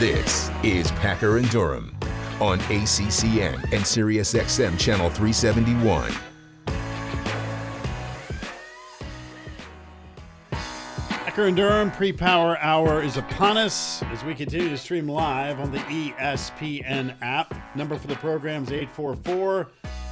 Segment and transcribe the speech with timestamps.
[0.00, 1.94] This is Packer and Durham
[2.40, 6.10] on ACCN and SiriusXM Channel 371.
[11.10, 15.70] Packer and Durham pre-power hour is upon us as we continue to stream live on
[15.70, 17.54] the ESPN app.
[17.76, 19.68] Number for the program is 844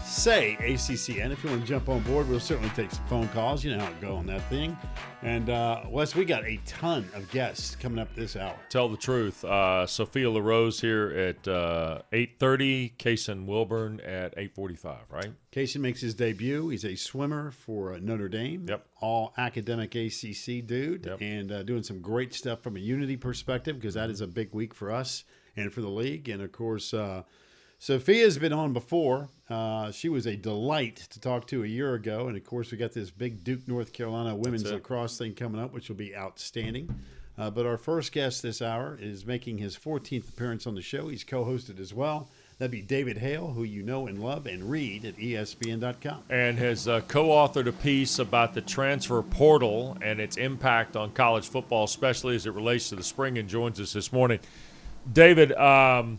[0.08, 1.30] say ACCN.
[1.30, 3.62] If you want to jump on board, we'll certainly take some phone calls.
[3.62, 4.76] You know how it go on that thing.
[5.22, 8.56] And uh, Wes, we got a ton of guests coming up this hour.
[8.70, 9.44] Tell the truth.
[9.44, 12.96] Uh, Sophia LaRose here at uh, 8.30.
[12.96, 15.32] Kason Wilburn at 8.45, right?
[15.50, 16.68] Casey makes his debut.
[16.70, 18.66] He's a swimmer for uh, Notre Dame.
[18.66, 18.86] Yep.
[19.00, 21.04] All academic ACC dude.
[21.06, 21.18] Yep.
[21.20, 24.54] And uh, doing some great stuff from a unity perspective because that is a big
[24.54, 25.24] week for us
[25.56, 26.28] and for the league.
[26.30, 27.24] And of course, uh,
[27.78, 29.28] Sophia's been on before.
[29.48, 32.28] Uh, she was a delight to talk to a year ago.
[32.28, 35.72] And of course, we got this big Duke, North Carolina women's lacrosse thing coming up,
[35.72, 36.92] which will be outstanding.
[37.38, 41.08] Uh, but our first guest this hour is making his 14th appearance on the show.
[41.08, 42.28] He's co hosted as well.
[42.58, 46.24] That'd be David Hale, who you know and love and read at ESPN.com.
[46.28, 51.48] And has uh, co-authored a piece about the transfer portal and its impact on college
[51.48, 54.40] football, especially as it relates to the spring, and joins us this morning.
[55.12, 56.18] David, um,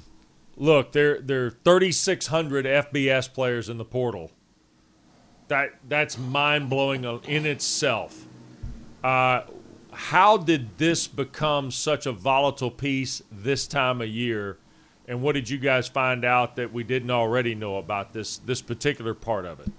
[0.60, 4.32] look, there there are 3,600 FBS players in the portal.
[5.48, 8.28] That that's mind blowing in itself.
[9.04, 9.42] Uh,
[9.92, 14.60] how did this become such a volatile piece this time of year?
[15.08, 18.62] And what did you guys find out that we didn't already know about this this
[18.62, 19.72] particular part of it?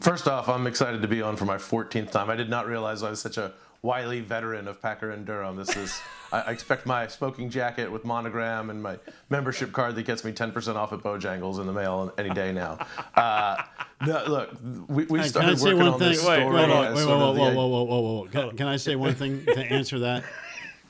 [0.00, 2.28] First off, I'm excited to be on for my 14th time.
[2.28, 3.52] I did not realize I was such a
[3.86, 5.56] wily veteran of Packer and Durham.
[5.56, 5.98] This is,
[6.32, 8.98] I I expect my smoking jacket with monogram and my
[9.30, 12.84] membership card that gets me 10% off at Bojangles in the mail any day now.
[13.14, 13.62] Uh,
[14.04, 14.50] no, look,
[14.88, 16.08] we, we Hey, started can I say working one on thing?
[16.10, 16.44] this story.
[16.44, 18.26] wait, wait, as wait, sort whoa, of whoa, whoa, whoa, whoa, whoa, whoa.
[18.28, 20.24] Can, can I say one thing to answer that?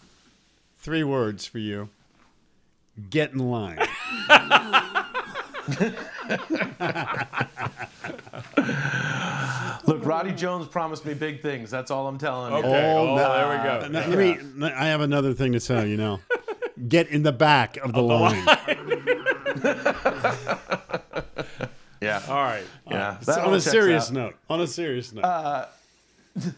[0.79, 1.91] Three words for you.
[3.11, 3.79] Get in line.
[9.87, 11.71] Look, Roddy Jones promised me big things.
[11.71, 12.59] That's all I'm telling you.
[12.59, 12.93] Okay.
[12.93, 13.33] Oh, no.
[13.33, 13.89] there we go.
[13.89, 14.19] Now, let
[14.59, 14.73] me.
[14.73, 16.21] I have another thing to tell you now.
[16.89, 18.47] Get in the back of the line.
[22.01, 22.23] Yeah.
[22.29, 22.65] All right.
[22.91, 23.09] Yeah.
[23.09, 24.13] Uh, so on a serious out.
[24.13, 24.37] note.
[24.49, 25.25] On a serious note.
[25.25, 25.67] Uh,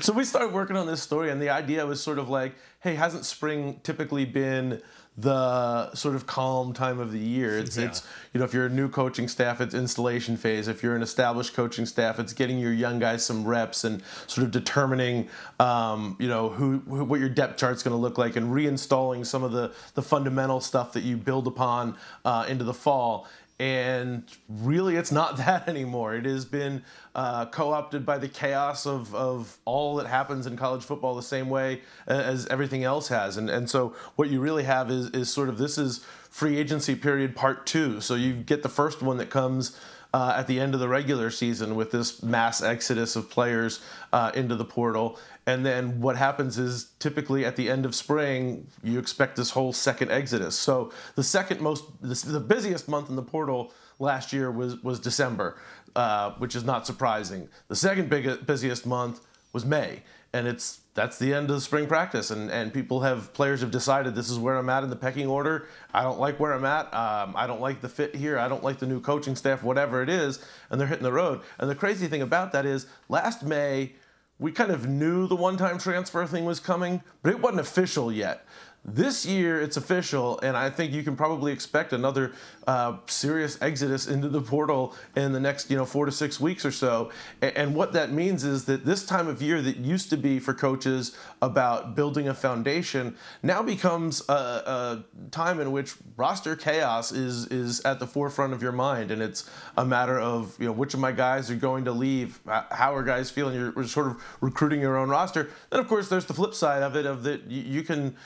[0.00, 2.94] so we started working on this story, and the idea was sort of like, hey,
[2.94, 4.82] hasn't spring typically been
[5.16, 7.58] the sort of calm time of the year?
[7.58, 8.02] It's, it's
[8.32, 10.68] you know, if you're a new coaching staff, it's installation phase.
[10.68, 14.46] If you're an established coaching staff, it's getting your young guys some reps and sort
[14.46, 15.28] of determining,
[15.60, 19.26] um, you know, who, who what your depth chart's going to look like, and reinstalling
[19.26, 23.28] some of the the fundamental stuff that you build upon uh, into the fall.
[23.62, 26.16] And really, it's not that anymore.
[26.16, 26.82] It has been
[27.14, 31.22] uh, co opted by the chaos of, of all that happens in college football the
[31.22, 33.36] same way uh, as everything else has.
[33.36, 36.96] And, and so, what you really have is, is sort of this is free agency
[36.96, 38.00] period part two.
[38.00, 39.78] So, you get the first one that comes
[40.14, 43.80] uh, at the end of the regular season with this mass exodus of players
[44.12, 45.18] uh, into the portal.
[45.46, 49.72] And then what happens is typically at the end of spring, you expect this whole
[49.72, 50.56] second exodus.
[50.56, 55.56] So the second most, the, busiest month in the portal last year was, was December,
[55.96, 57.48] uh, which is not surprising.
[57.68, 59.20] The second biggest busiest month
[59.52, 60.02] was May.
[60.34, 63.70] And it's that's the end of the spring practice, and, and people have players have
[63.70, 65.68] decided this is where I'm at in the pecking order.
[65.92, 66.86] I don't like where I'm at.
[66.92, 68.38] Um, I don't like the fit here.
[68.38, 71.40] I don't like the new coaching staff, whatever it is, and they're hitting the road.
[71.58, 73.92] And the crazy thing about that is, last May,
[74.38, 78.46] we kind of knew the one-time transfer thing was coming, but it wasn't official yet.
[78.84, 82.32] This year, it's official, and I think you can probably expect another
[82.66, 86.64] uh, serious exodus into the portal in the next, you know, four to six weeks
[86.64, 87.12] or so.
[87.40, 90.52] And what that means is that this time of year that used to be for
[90.52, 97.46] coaches about building a foundation now becomes a, a time in which roster chaos is
[97.46, 100.92] is at the forefront of your mind, and it's a matter of you know which
[100.92, 102.40] of my guys are going to leave,
[102.72, 103.54] how are guys feeling.
[103.54, 105.50] You're, you're sort of recruiting your own roster.
[105.70, 108.16] Then of course there's the flip side of it of that you, you can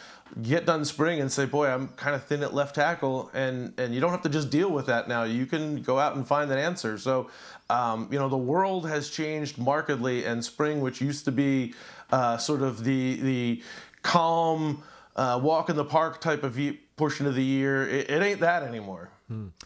[0.42, 3.94] get done spring and say, boy, I'm kind of thin at left tackle, and and
[3.94, 5.24] you don't have to just deal with that now.
[5.24, 6.98] You can go out and find that answer.
[6.98, 7.30] So,
[7.70, 11.74] um, you know, the world has changed markedly, and spring, which used to be
[12.10, 13.62] uh, sort of the the
[14.02, 14.82] calm
[15.16, 16.58] uh, walk in the park type of
[16.96, 19.10] portion of the year, it, it ain't that anymore.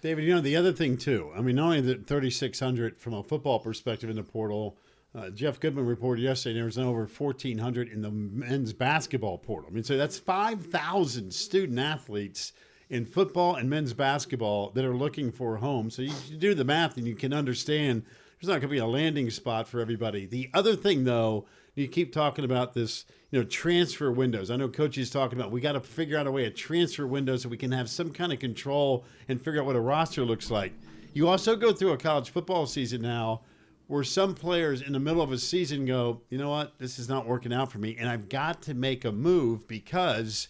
[0.01, 1.31] David, you know the other thing too.
[1.37, 4.79] I mean, not only the 3,600 from a football perspective in the portal.
[5.13, 9.69] Uh, Jeff Goodman reported yesterday there was over 1,400 in the men's basketball portal.
[9.71, 12.53] I mean, so that's 5,000 student athletes
[12.91, 15.91] in football and men's basketball that are looking for a home.
[15.91, 18.05] So you, you do the math and you can understand
[18.41, 20.27] there's not going to be a landing spot for everybody.
[20.27, 24.51] The other thing, though, You keep talking about this, you know, transfer windows.
[24.51, 27.43] I know coaches talking about we got to figure out a way to transfer windows
[27.43, 30.51] so we can have some kind of control and figure out what a roster looks
[30.51, 30.73] like.
[31.15, 33.43] You also go through a college football season now
[33.91, 37.09] where some players in the middle of a season go, you know what, this is
[37.09, 40.47] not working out for me, and I've got to make a move because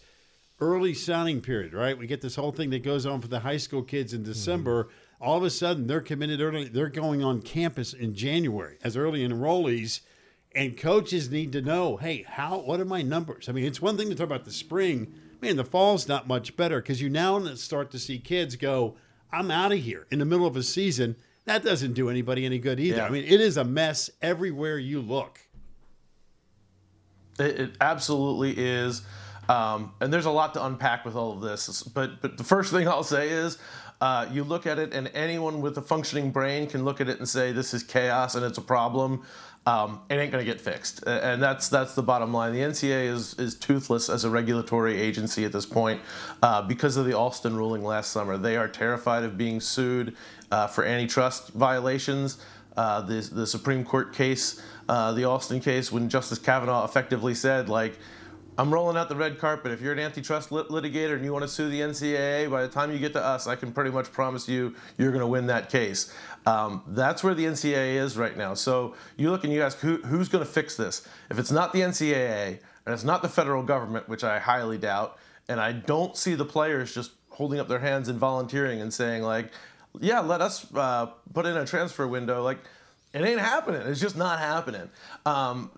[0.60, 1.96] early signing period, right?
[1.96, 4.84] We get this whole thing that goes on for the high school kids in December.
[4.84, 5.24] Mm-hmm.
[5.24, 6.68] All of a sudden, they're committed early.
[6.68, 10.00] They're going on campus in January as early enrollees,
[10.54, 12.58] and coaches need to know, hey, how?
[12.58, 13.48] What are my numbers?
[13.48, 15.14] I mean, it's one thing to talk about the spring.
[15.40, 18.96] Man, the fall's not much better because you now start to see kids go,
[19.32, 21.16] I'm out of here in the middle of a season
[21.46, 22.98] that doesn't do anybody any good either.
[22.98, 23.06] Yeah.
[23.06, 25.40] I mean, it is a mess everywhere you look.
[27.38, 29.02] It, it absolutely is.
[29.48, 31.82] Um, and there's a lot to unpack with all of this.
[31.82, 33.58] But but the first thing I'll say is,
[34.00, 37.18] uh, you look at it, and anyone with a functioning brain can look at it
[37.18, 39.24] and say this is chaos and it's a problem
[39.66, 41.02] um, it ain't going to get fixed.
[41.06, 42.52] And that's that's the bottom line.
[42.52, 46.00] The NCAA is, is toothless as a regulatory agency at this point
[46.42, 48.38] uh, because of the Alston ruling last summer.
[48.38, 50.16] They are terrified of being sued
[50.50, 52.38] uh, for antitrust violations.
[52.76, 57.68] Uh, the, the Supreme Court case, uh, the Alston case, when Justice Kavanaugh effectively said,
[57.68, 57.98] like,
[58.58, 59.72] I'm rolling out the red carpet.
[59.72, 62.68] If you're an antitrust lit- litigator and you want to sue the NCAA, by the
[62.68, 65.46] time you get to us, I can pretty much promise you you're going to win
[65.46, 66.12] that case.
[66.46, 68.54] Um, that's where the NCAA is right now.
[68.54, 71.08] So you look and you ask, who, who's going to fix this?
[71.30, 75.18] If it's not the NCAA and it's not the federal government, which I highly doubt,
[75.48, 79.22] and I don't see the players just holding up their hands and volunteering and saying
[79.22, 79.52] like,
[79.98, 82.42] yeah, let us uh, put in a transfer window.
[82.42, 82.58] Like,
[83.12, 83.82] it ain't happening.
[83.82, 84.88] It's just not happening.
[85.26, 85.70] Um,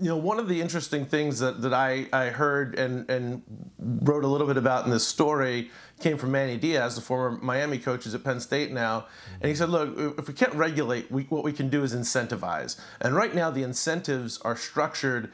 [0.00, 3.42] you know, one of the interesting things that, that I, I heard and, and
[3.78, 5.70] wrote a little bit about in this story
[6.00, 9.06] came from Manny Diaz, the former Miami coach, is at Penn State now.
[9.40, 12.78] And he said, look, if we can't regulate, we, what we can do is incentivize.
[13.00, 15.30] And right now, the incentives are structured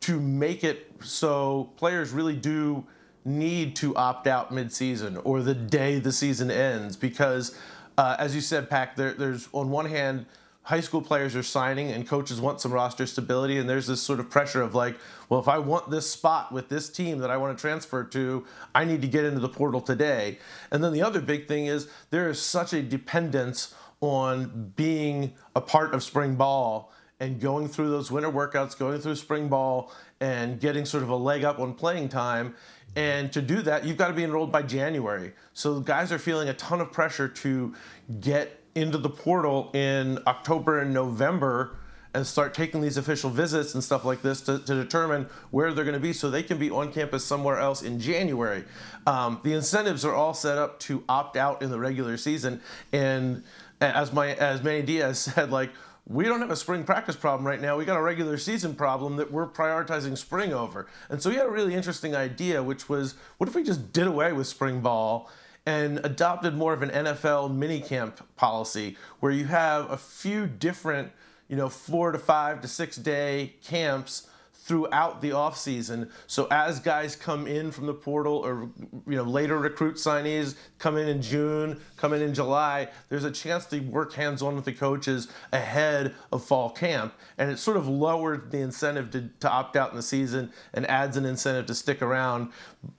[0.00, 2.86] to make it so players really do
[3.24, 6.96] need to opt out midseason or the day the season ends.
[6.96, 7.58] Because,
[7.96, 10.26] uh, as you said, Pack, there, there's on one hand,
[10.64, 14.18] high school players are signing and coaches want some roster stability and there's this sort
[14.18, 14.96] of pressure of like
[15.28, 18.44] well if i want this spot with this team that i want to transfer to
[18.74, 20.38] i need to get into the portal today.
[20.70, 25.60] And then the other big thing is there is such a dependence on being a
[25.60, 29.92] part of spring ball and going through those winter workouts going through spring ball
[30.24, 32.54] and getting sort of a leg up on playing time
[32.96, 36.48] and to do that you've got to be enrolled by january so guys are feeling
[36.48, 37.74] a ton of pressure to
[38.20, 41.76] get into the portal in October and November
[42.12, 45.84] and start taking these official visits and stuff like this to, to determine where they're
[45.84, 48.64] going to be so they can be on campus somewhere else in January.
[49.06, 52.60] Um, the incentives are all set up to opt out in the regular season.
[52.92, 53.42] And
[53.80, 55.70] as my as Manny Diaz said, like,
[56.06, 57.78] we don't have a spring practice problem right now.
[57.78, 60.86] We got a regular season problem that we're prioritizing spring over.
[61.08, 64.06] And so he had a really interesting idea, which was what if we just did
[64.06, 65.30] away with spring ball
[65.64, 71.10] and adopted more of an NFL minicamp policy where you have a few different,
[71.48, 74.28] you know, four to five to six day camps
[74.64, 76.10] throughout the offseason.
[76.26, 78.70] So as guys come in from the portal or
[79.06, 83.30] you know later recruit signees come in in June, come in in July, there's a
[83.30, 87.12] chance to work hands-on with the coaches ahead of fall camp.
[87.36, 90.88] And it sort of lowered the incentive to, to opt out in the season and
[90.88, 92.50] adds an incentive to stick around.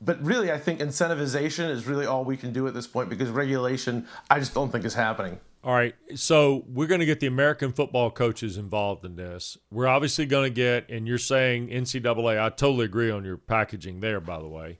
[0.02, 3.30] But really I think incentivization is really all we can do at this point because
[3.30, 5.40] regulation I just don't think is happening.
[5.66, 5.96] All right.
[6.14, 9.58] So we're going to get the American football coaches involved in this.
[9.72, 12.40] We're obviously going to get, and you're saying NCAA.
[12.40, 14.78] I totally agree on your packaging there, by the way.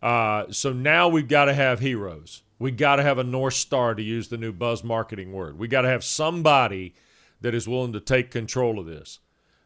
[0.00, 2.44] Uh, so now we've got to have heroes.
[2.58, 5.58] We got to have a North Star, to use the new buzz marketing word.
[5.58, 6.94] We got to have somebody
[7.42, 9.18] that is willing to take control of this.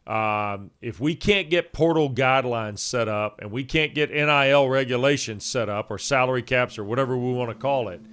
[0.05, 5.45] Um, if we can't get portal guidelines set up and we can't get NIL regulations
[5.45, 8.01] set up or salary caps or whatever we want to call it–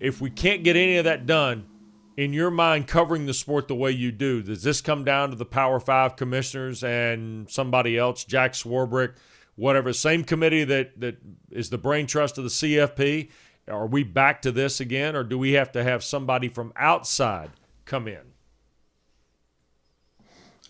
[0.00, 1.66] if we can't get any of that done,
[2.16, 5.36] in your mind, covering the sport the way you do, does this come down to
[5.36, 9.14] the Power Five commissioners and somebody else, Jack Swarbrick,
[9.56, 11.16] whatever, same committee that, that
[11.50, 13.30] is the brain trust of the CFP?
[13.66, 17.50] Are we back to this again, or do we have to have somebody from outside
[17.84, 18.20] come in?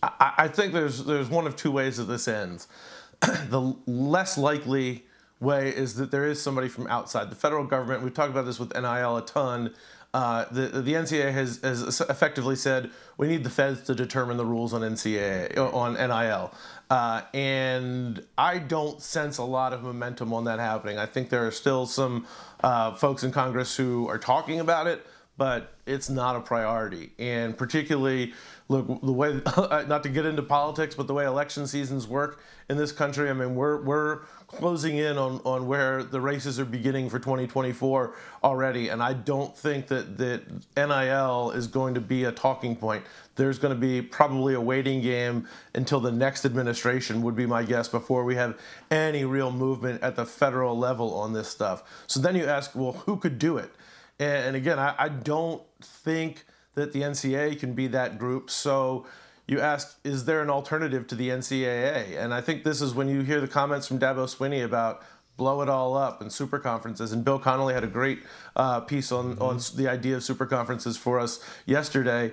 [0.03, 2.69] I, I think there's there's one of two ways that this ends.
[3.21, 5.07] the less likely
[5.45, 8.03] way is that there is somebody from outside the federal government.
[8.03, 9.75] We've talked about this with NIL a ton.
[10.13, 14.47] Uh, the the NCAA has, has effectively said we need the feds to determine the
[14.47, 16.53] rules on NCAA on NIL,
[16.89, 20.99] uh, and I don't sense a lot of momentum on that happening.
[20.99, 22.27] I think there are still some
[22.63, 25.05] uh, folks in Congress who are talking about it,
[25.37, 27.13] but it's not a priority.
[27.19, 28.35] And particularly,
[28.69, 32.77] look, the way, not to get into politics, but the way election seasons work in
[32.77, 37.11] this country, I mean, we're, we're closing in on, on where the races are beginning
[37.11, 38.89] for 2024 already.
[38.89, 40.43] And I don't think that, that
[40.77, 43.05] NIL is going to be a talking point.
[43.37, 47.63] There's going to be probably a waiting game until the next administration, would be my
[47.63, 48.59] guess, before we have
[48.91, 51.83] any real movement at the federal level on this stuff.
[52.07, 53.71] So then you ask, well, who could do it?
[54.19, 58.51] And again, I, I don't think that the NCA can be that group.
[58.51, 59.07] So
[59.47, 62.19] you ask, is there an alternative to the NCAA?
[62.19, 65.03] And I think this is when you hear the comments from Dabo Swinney about
[65.37, 67.13] blow it all up and super conferences.
[67.13, 68.21] And Bill Connelly had a great
[68.57, 69.43] uh, piece on, mm-hmm.
[69.43, 72.33] on the idea of super conferences for us yesterday.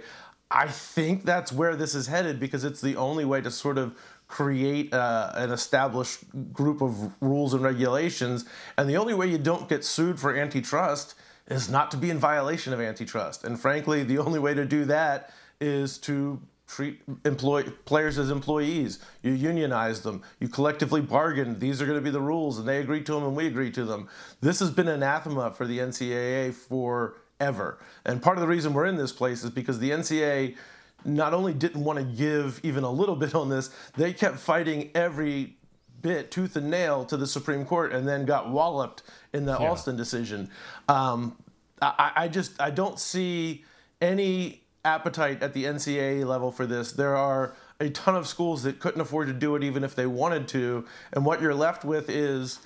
[0.50, 3.98] I think that's where this is headed because it's the only way to sort of
[4.28, 8.46] create uh, an established group of rules and regulations.
[8.78, 11.16] And the only way you don't get sued for antitrust
[11.48, 13.44] is not to be in violation of antitrust.
[13.44, 16.40] And frankly, the only way to do that is to
[16.72, 19.00] treat employ players as employees.
[19.24, 20.24] You unionize them.
[20.40, 21.60] You collectively bargain.
[21.60, 23.72] These are going to be the rules, and they agree to them, and we agree
[23.72, 24.08] to them.
[24.40, 27.80] This has been anathema for the NCAA forever.
[28.06, 30.56] And part of the reason we're in this place is because the NCAA
[31.04, 34.92] not only didn't want to give even a little bit on this, they kept fighting
[34.96, 35.58] every
[36.02, 39.68] bit tooth and nail to the Supreme Court and then got walloped in the yeah.
[39.68, 40.50] Alston decision.
[40.88, 41.36] Um,
[41.82, 43.66] I, I just I don't see
[44.00, 46.92] any appetite at the NCAA level for this.
[46.92, 50.06] There are a ton of schools that couldn't afford to do it even if they
[50.06, 52.60] wanted to, and what you're left with is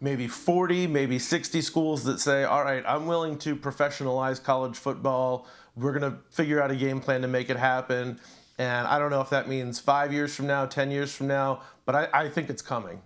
[0.00, 5.46] maybe 40, maybe 60 schools that say, all right, I'm willing to professionalize college football.
[5.76, 8.20] We're going to figure out a game plan to make it happen.
[8.58, 11.62] And I don't know if that means five years from now, 10 years from now,
[11.86, 13.00] but I, I think it's coming.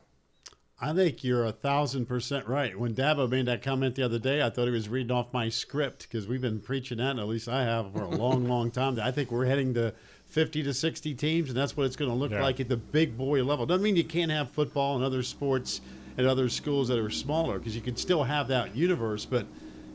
[0.80, 2.78] I think you're a thousand percent right.
[2.78, 5.49] When Dabo made that comment the other day, I thought he was reading off my
[5.49, 8.99] script because we've been preaching that, at least I have for a long, long time.
[9.00, 9.92] I think we're heading to
[10.28, 12.42] 50 to 60 teams, and that's what it's going to look yeah.
[12.42, 13.66] like at the big boy level.
[13.66, 15.80] Doesn't mean you can't have football and other sports
[16.16, 19.47] at other schools that are smaller because you can still have that universe, but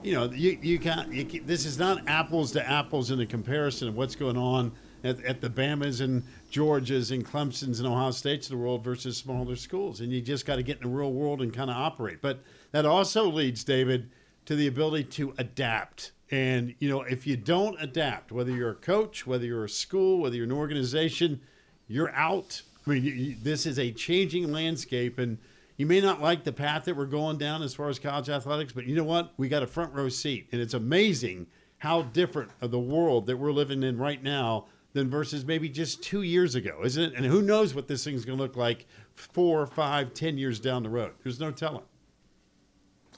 [0.04, 1.14] you know you you can't.
[1.14, 4.72] You this is not apples to apples in the comparison of what's going on
[5.04, 9.18] at, at the Bamas and Georgias and Clemson's and Ohio States of the world versus
[9.18, 10.02] smaller schools.
[10.02, 12.22] And you just got to get in the real world and kind of operate.
[12.22, 12.40] But
[12.72, 14.10] that also leads, David,
[14.46, 16.12] to the ability to adapt.
[16.32, 20.20] And, you know, if you don't adapt, whether you're a coach, whether you're a school,
[20.20, 21.40] whether you're an organization,
[21.88, 22.62] you're out.
[22.86, 25.20] I mean, you, this is a changing landscape.
[25.20, 25.38] And
[25.78, 28.74] you may not like the path that we're going down as far as college athletics,
[28.74, 29.34] but you know what?
[29.38, 30.48] We got a front row seat.
[30.52, 35.10] And it's amazing how different of the world that we're living in right now than
[35.10, 37.14] versus maybe just two years ago, isn't it?
[37.16, 38.86] And who knows what this thing's going to look like
[39.16, 41.14] four, five, ten years down the road?
[41.24, 41.84] There's no telling.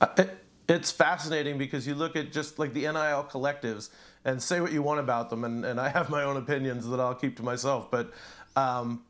[0.02, 0.26] Uh,
[0.68, 3.90] it's fascinating because you look at just like the NIL collectives
[4.24, 7.00] and say what you want about them, and, and I have my own opinions that
[7.00, 8.12] I'll keep to myself, but
[8.56, 9.04] um,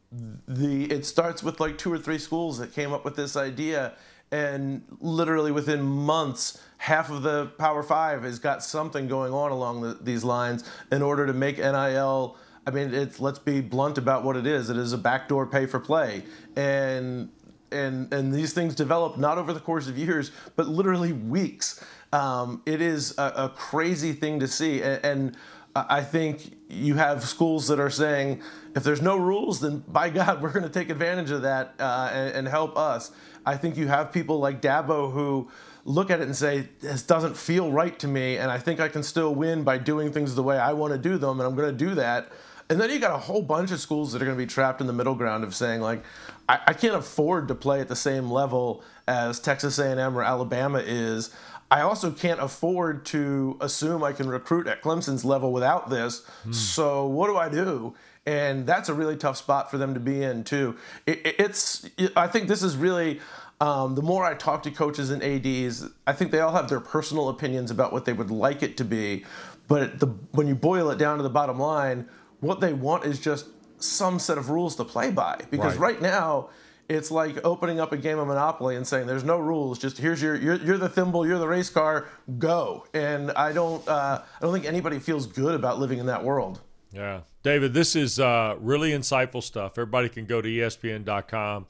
[0.47, 3.93] the it starts with like two or three schools that came up with this idea
[4.31, 9.81] and literally within months half of the power five has got something going on along
[9.81, 14.23] the, these lines in order to make nil I mean, it's let's be blunt about
[14.23, 14.69] what it is.
[14.69, 16.23] It is a backdoor pay for play,
[16.55, 17.29] and
[17.71, 21.83] and and these things develop not over the course of years, but literally weeks.
[22.13, 25.37] Um, it is a, a, crazy thing to see, and, and,
[25.77, 28.41] I think you have schools that are saying,
[28.77, 32.09] if there's no rules, then by God, we're going to take advantage of that uh,
[32.13, 33.11] and, and help us.
[33.45, 35.49] I think you have people like Dabo who
[35.83, 38.87] look at it and say, this doesn't feel right to me, and I think I
[38.87, 41.55] can still win by doing things the way I want to do them, and I'm
[41.55, 42.31] going to do that.
[42.69, 44.81] And then you got a whole bunch of schools that are going to be trapped
[44.81, 46.03] in the middle ground of saying like,
[46.49, 50.79] I, I can't afford to play at the same level as Texas A&M or Alabama
[50.79, 51.35] is.
[51.69, 56.23] I also can't afford to assume I can recruit at Clemson's level without this.
[56.45, 56.53] Mm.
[56.53, 57.95] So what do I do?
[58.25, 60.75] And that's a really tough spot for them to be in too.
[61.05, 63.19] It, it's I think this is really
[63.61, 66.79] um, the more I talk to coaches and ads, I think they all have their
[66.79, 69.25] personal opinions about what they would like it to be.
[69.67, 72.07] But the, when you boil it down to the bottom line,
[72.39, 75.39] what they want is just some set of rules to play by.
[75.49, 76.49] Because right, right now,
[76.87, 79.79] it's like opening up a game of Monopoly and saying there's no rules.
[79.79, 82.85] Just here's your you're, you're the thimble, you're the race car, go.
[82.93, 86.61] And I don't uh, I don't think anybody feels good about living in that world.
[86.91, 89.73] Yeah, David, this is uh, really insightful stuff.
[89.73, 91.67] Everybody can go to ESPN.com.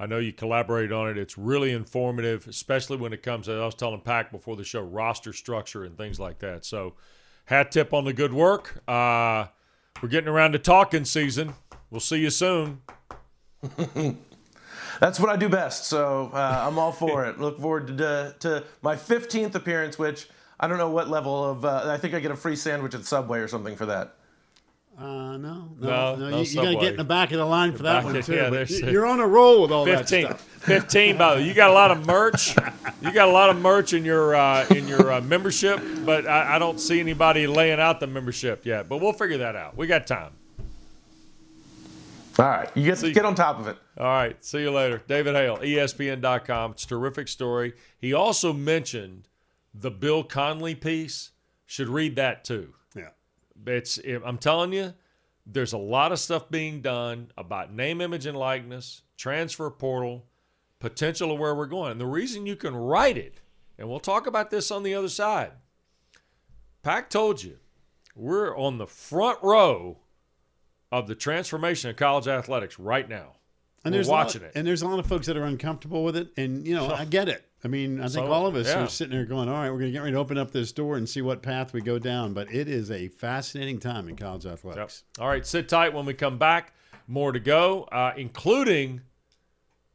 [0.00, 1.18] I know you collaborate on it.
[1.18, 4.82] It's really informative, especially when it comes to I was telling Pack before the show
[4.82, 6.64] roster structure and things like that.
[6.64, 6.94] So,
[7.46, 8.80] hat tip on the good work.
[8.86, 9.46] Uh,
[10.02, 11.54] we're getting around to talking season.
[11.90, 12.80] We'll see you soon.
[15.00, 17.38] That's what I do best, so uh, I'm all for it.
[17.38, 20.28] Look forward to, to my 15th appearance, which
[20.58, 21.64] I don't know what level of.
[21.64, 24.16] Uh, I think I get a free sandwich at Subway or something for that.
[24.98, 27.44] Uh, no, No, no, no you, you got to get in the back of the
[27.44, 28.34] line for that back one of- too.
[28.34, 30.40] yeah, but there's- you're on a roll with all 15, that stuff.
[30.64, 31.46] 15 by the way.
[31.46, 32.56] You got a lot of merch.
[33.00, 36.56] You got a lot of merch in your uh, in your uh, membership, but I,
[36.56, 38.88] I don't see anybody laying out the membership yet.
[38.88, 39.76] But we'll figure that out.
[39.76, 40.32] We got time.
[42.40, 43.76] All right, you get So get on top of it.
[43.98, 44.36] All right.
[44.44, 45.02] See you later.
[45.08, 46.72] David Hale, ESPN.com.
[46.72, 47.72] It's a terrific story.
[48.00, 49.28] He also mentioned
[49.74, 51.30] the Bill Connelly piece.
[51.66, 52.74] Should read that too.
[53.66, 54.94] It's I'm telling you,
[55.46, 60.26] there's a lot of stuff being done about name, image, and likeness, transfer portal,
[60.78, 61.92] potential of where we're going.
[61.92, 63.40] And the reason you can write it,
[63.78, 65.52] and we'll talk about this on the other side.
[66.82, 67.58] Pack told you,
[68.14, 69.98] we're on the front row
[70.90, 73.36] of the transformation of college athletics right now.
[73.84, 74.52] And we're there's watching lot, it.
[74.56, 77.04] And there's a lot of folks that are uncomfortable with it, and you know I
[77.04, 77.47] get it.
[77.64, 78.84] I mean, I think So, all of us yeah.
[78.84, 80.70] are sitting there going, "All right, we're going to get ready to open up this
[80.70, 84.14] door and see what path we go down." But it is a fascinating time in
[84.16, 84.52] college Yep.
[84.54, 85.04] athletics.
[85.18, 86.72] All right, sit tight when we come back.
[87.08, 89.00] More to go, uh, including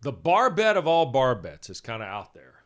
[0.01, 2.63] the bar bet of all bar bets is kind of out there.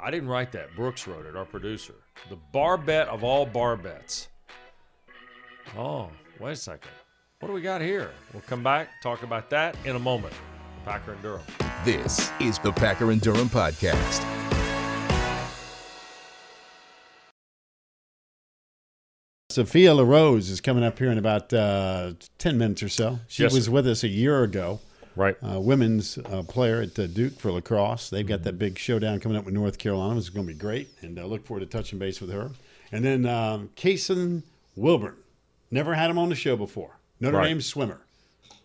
[0.00, 0.74] I didn't write that.
[0.76, 1.94] Brooks wrote it, our producer.
[2.30, 4.28] The bar bet of all bar bets.
[5.76, 6.90] Oh, wait a second.
[7.40, 8.12] What do we got here?
[8.32, 10.32] We'll come back, talk about that in a moment.
[10.86, 11.42] Packer and Durham.
[11.84, 14.22] This is the Packer and Durham Podcast.
[19.50, 23.18] Sophia LaRose is coming up here in about uh, ten minutes or so.
[23.28, 23.70] She Yes, was sir.
[23.70, 24.80] with us a year ago.
[25.14, 25.34] Right.
[25.42, 28.10] uh, women's uh, player at uh, Duke for lacrosse.
[28.10, 28.28] They've Mm-hmm.
[28.28, 30.18] got that big showdown coming up with North Carolina.
[30.18, 32.50] It's going to be great, and uh, look forward to touching base with her.
[32.92, 34.42] And then um, Kason
[34.76, 35.16] Wilburn,
[35.70, 36.98] never had him on the show before.
[37.18, 37.44] Notre Right.
[37.46, 37.54] Mm-hmm.
[37.54, 38.00] Dame swimmer,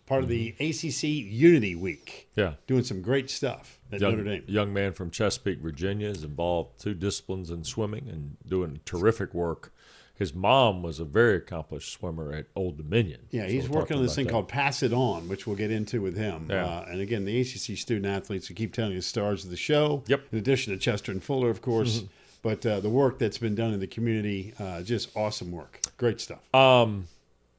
[0.06, 2.54] part of the ACC Unity Week, Yeah.
[2.66, 4.44] doing some great stuff at Young, Notre Dame.
[4.46, 9.72] young man from Chesapeake, Virginia, is involved two disciplines in swimming and doing terrific work.
[10.14, 13.22] His mom was a very accomplished swimmer at Old Dominion.
[13.30, 14.30] Yeah, So he's working on this thing that.
[14.32, 16.46] called Pass It On, which we'll get into with him.
[16.50, 16.64] Yeah.
[16.66, 19.56] Uh, and again, the ACC student athletes who keep telling you the stars of the
[19.56, 20.04] show.
[20.06, 20.20] Yep.
[20.32, 22.02] In addition to Chester and Fuller, of course.
[22.42, 25.80] But uh, the work that's been done in the community, uh, just awesome work.
[25.96, 26.40] Great stuff.
[26.54, 27.06] Um,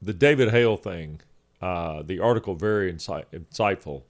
[0.00, 1.20] the David Hale thing,
[1.64, 4.02] uh, the article very insight, insightful.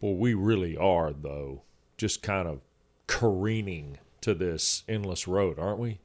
[0.00, 1.62] Well, we really are though,
[1.96, 2.60] just kind of
[3.06, 5.98] careening to this endless road, aren't we?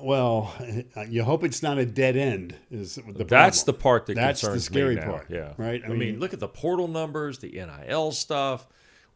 [0.00, 0.54] Well,
[1.10, 2.56] you hope it's not a dead end.
[2.70, 5.82] Is the That's the part that That's the scary part, Yeah, right?
[5.82, 8.66] I, I mean, mean- look at the portal numbers, the NIL stuff.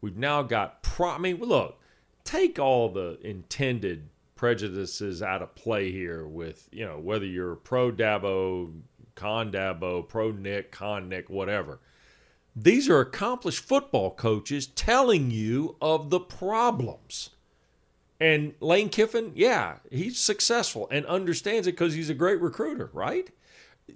[0.03, 0.83] We've now got.
[0.83, 1.81] Pro- I mean, look,
[2.25, 6.27] take all the intended prejudices out of play here.
[6.27, 8.73] With you know whether you're pro Dabo,
[9.19, 11.81] con Dabo, pro Nick, con Nick, whatever.
[12.55, 17.31] These are accomplished football coaches telling you of the problems.
[18.21, 23.29] And Lane Kiffin, yeah, he's successful and understands it because he's a great recruiter, right?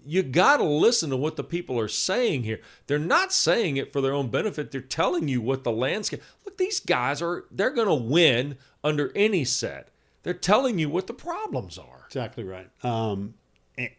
[0.05, 2.61] You got to listen to what the people are saying here.
[2.87, 4.71] They're not saying it for their own benefit.
[4.71, 6.23] They're telling you what the landscape.
[6.45, 9.89] Look, these guys are they're going to win under any set.
[10.23, 12.05] They're telling you what the problems are.
[12.07, 12.69] Exactly right.
[12.85, 13.35] Um,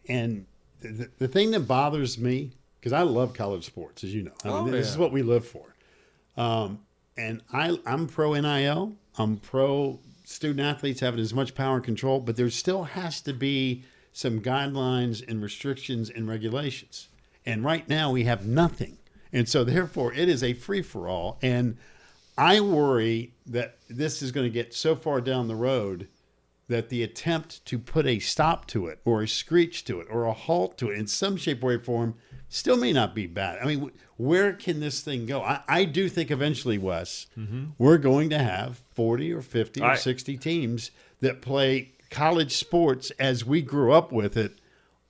[0.08, 0.46] and
[0.88, 4.48] the, the thing that bothers me, because I love college sports, as you know, I
[4.48, 4.92] mean, Oh, this yeah.
[4.92, 5.74] is what we live for.
[6.36, 6.80] Um,
[7.16, 8.92] and I, I'm pro NIL.
[9.18, 13.32] I'm pro student athletes having as much power and control, but there still has to
[13.32, 17.08] be some guidelines and restrictions and regulations.
[17.46, 18.96] And right now we have nothing.
[19.32, 21.38] And so therefore it is a free for all.
[21.42, 21.76] And
[22.38, 26.08] I worry that this is going to get so far down the road
[26.68, 30.24] that the attempt to put a stop to it or a screech to it or
[30.24, 32.14] a halt to it in some shape, way, or form
[32.48, 33.58] still may not be bad.
[33.60, 35.42] I mean, where can this thing go?
[35.42, 37.66] I, I do think eventually, Wes, mm-hmm.
[37.78, 43.10] we're going to have 40 or 50 or I- 60 teams that play college sports
[43.18, 44.58] as we grew up with it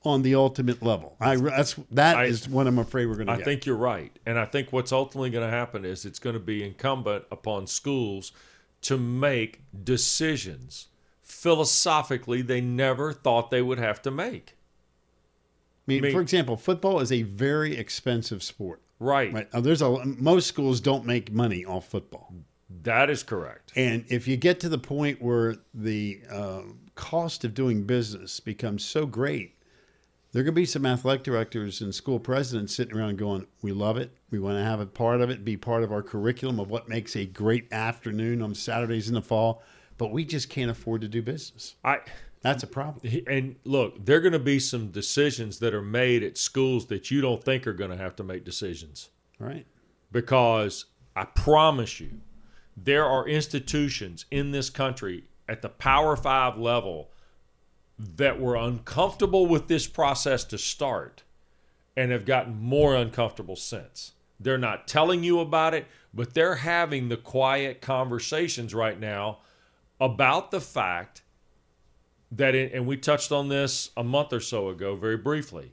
[0.05, 1.17] on the ultimate level.
[1.21, 3.45] I, that's, that I- is what I'm afraid we're going to I get.
[3.45, 4.17] think you're right.
[4.27, 7.67] And I think what's ultimately going to happen is it's going to be incumbent upon
[7.67, 8.33] schools
[8.83, 10.89] to make decisions
[11.45, 14.57] philosophically they never thought they would have to make.
[14.57, 18.81] I mean, I mean- for example, football is a very expensive sport.
[18.99, 19.31] Right.
[19.31, 19.53] Right.
[19.53, 22.33] Now, there's a most schools don't make money off football.
[22.83, 23.73] That is correct.
[23.77, 26.63] And if you get to the point where the uh,
[26.95, 29.59] cost of doing business becomes so great,
[30.33, 33.73] there are going to be some athletic directors and school presidents sitting around going, "We
[33.73, 34.17] love it.
[34.31, 36.89] We want to have a part of it, be part of our curriculum of what
[36.89, 39.63] makes a great afternoon on Saturdays in the fall,
[39.99, 42.01] but we just can't afford to do business." I
[42.43, 43.23] That's a problem.
[43.27, 47.11] and look, there are going to be some decisions that are made at schools that
[47.11, 49.09] you don't think are going to have to make decisions.
[49.39, 49.67] Right.
[50.13, 50.85] because
[51.17, 52.21] I promise you,
[52.77, 57.11] there are institutions in this country at the Power Five level
[57.99, 61.23] that were uncomfortable with this process to start
[61.97, 64.13] and have gotten more uncomfortable since.
[64.41, 69.39] They're not telling you about it, but they're having the quiet conversations right now
[70.01, 71.23] about the fact
[72.31, 75.73] that, it, and we touched on this a month or so ago very briefly,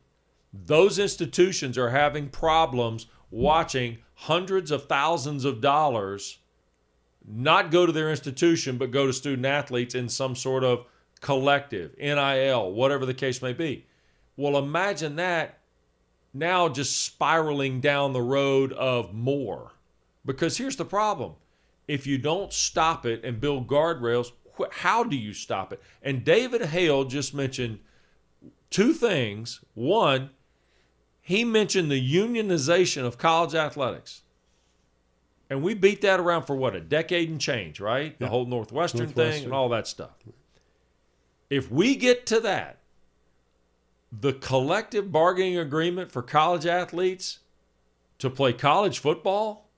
[0.54, 6.40] those institutions are having problems watching hundreds of thousands of dollars
[7.26, 10.86] not go to their institution, but go to student athletes in some sort of
[11.22, 13.86] collective, NIL, whatever the case may be.
[14.36, 15.60] Well, imagine that
[16.34, 19.74] now just spiraling down the road of more.
[20.26, 21.34] Because here's the problem
[21.92, 24.32] if you don't stop it and build guardrails,
[24.72, 25.82] how do you stop it?
[26.02, 27.80] And David Hale just mentioned
[28.70, 29.60] two things.
[29.74, 30.30] One,
[31.20, 34.22] he mentioned the unionization of college athletics.
[35.50, 38.18] And we beat that around for what, a decade and change, right?
[38.18, 39.34] The whole Northwestern, Northwestern.
[39.34, 40.16] thing and all that stuff.
[41.50, 42.78] If we get to that,
[44.18, 47.40] the collective bargaining agreement for college athletes
[48.20, 49.71] to play college football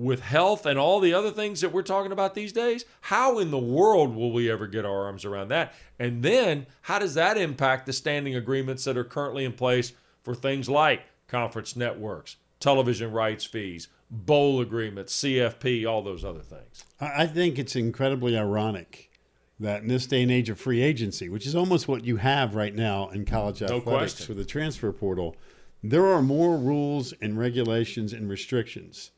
[0.00, 3.50] with health and all the other things that we're talking about these days, how in
[3.50, 5.74] the world will we ever get our arms around that?
[5.98, 10.34] And then how does that impact the standing agreements that are currently in place for
[10.34, 16.86] things like conference networks, television rights fees, bowl agreements, CFP, all those other things?
[16.98, 19.10] I think it's incredibly ironic
[19.58, 22.54] that in this day and age of free agency, which is almost what you have
[22.54, 24.28] right now in college athletics question.
[24.28, 25.36] with the transfer portal,
[25.82, 29.10] there are more rules and regulations and restrictions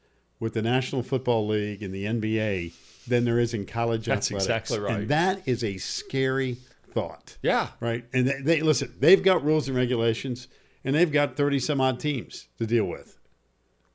[0.43, 2.73] with the National Football League and the NBA
[3.07, 4.45] than there is in college That's athletics.
[4.45, 4.97] exactly right.
[4.97, 6.57] And that is a scary
[6.91, 7.39] thought.
[7.43, 7.69] Yeah.
[7.79, 8.05] Right.
[8.13, 10.49] And they, they listen, they've got rules and regulations
[10.83, 13.21] and they've got 30 some odd teams to deal with.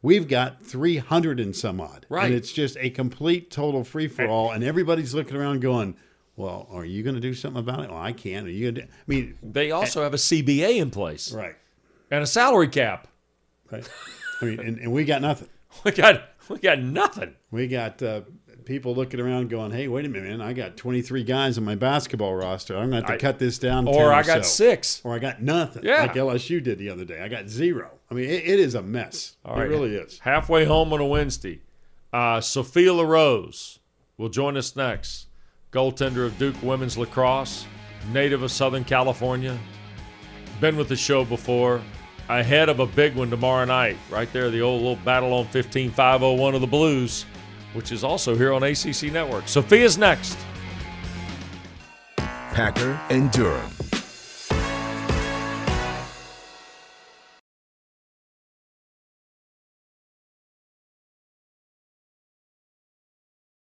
[0.01, 2.05] We've got 300 and some odd.
[2.07, 2.27] Right.
[2.27, 4.51] And it's just a complete total free for all.
[4.51, 5.97] And everybody's looking around going,
[6.37, 7.89] well, are you going to do something about it?
[7.89, 8.47] Well, I can't.
[8.47, 8.93] Are you going to?
[8.93, 11.57] I mean, They also have a CBA in place right.
[12.09, 13.09] and a salary cap.
[13.69, 13.85] Right.
[14.41, 15.49] I mean, and, and we got nothing.
[15.83, 17.35] We got we got nothing.
[17.51, 18.21] We got uh,
[18.65, 20.41] people looking around going, hey, wait a minute, man.
[20.41, 22.75] I got 23 guys on my basketball roster.
[22.75, 23.85] I'm going to have to I- cut this down.
[23.85, 24.49] to Or 10 I got so.
[24.65, 25.01] six.
[25.03, 25.83] Or I got nothing.
[25.85, 26.01] Yeah.
[26.03, 27.21] Like LSU did the other day.
[27.21, 27.91] I got zero.
[28.09, 29.35] I mean, it, it is a mess.
[29.45, 29.69] All it right.
[29.69, 30.19] really is.
[30.19, 31.61] Halfway home on a Wednesday.
[32.13, 33.79] Uh, Sophia LaRose
[34.17, 35.27] will join us next.
[35.71, 37.65] Goaltender of Duke women's lacrosse,
[38.13, 39.57] native of Southern California.
[40.61, 41.81] Been with the show before.
[42.29, 46.55] Ahead of a big one tomorrow night, right there, the old little battle on 15501
[46.55, 47.25] of the Blues,
[47.73, 49.47] which is also here on ACC Network.
[49.47, 50.37] Sophia's next.
[52.17, 53.71] Packer and Durham.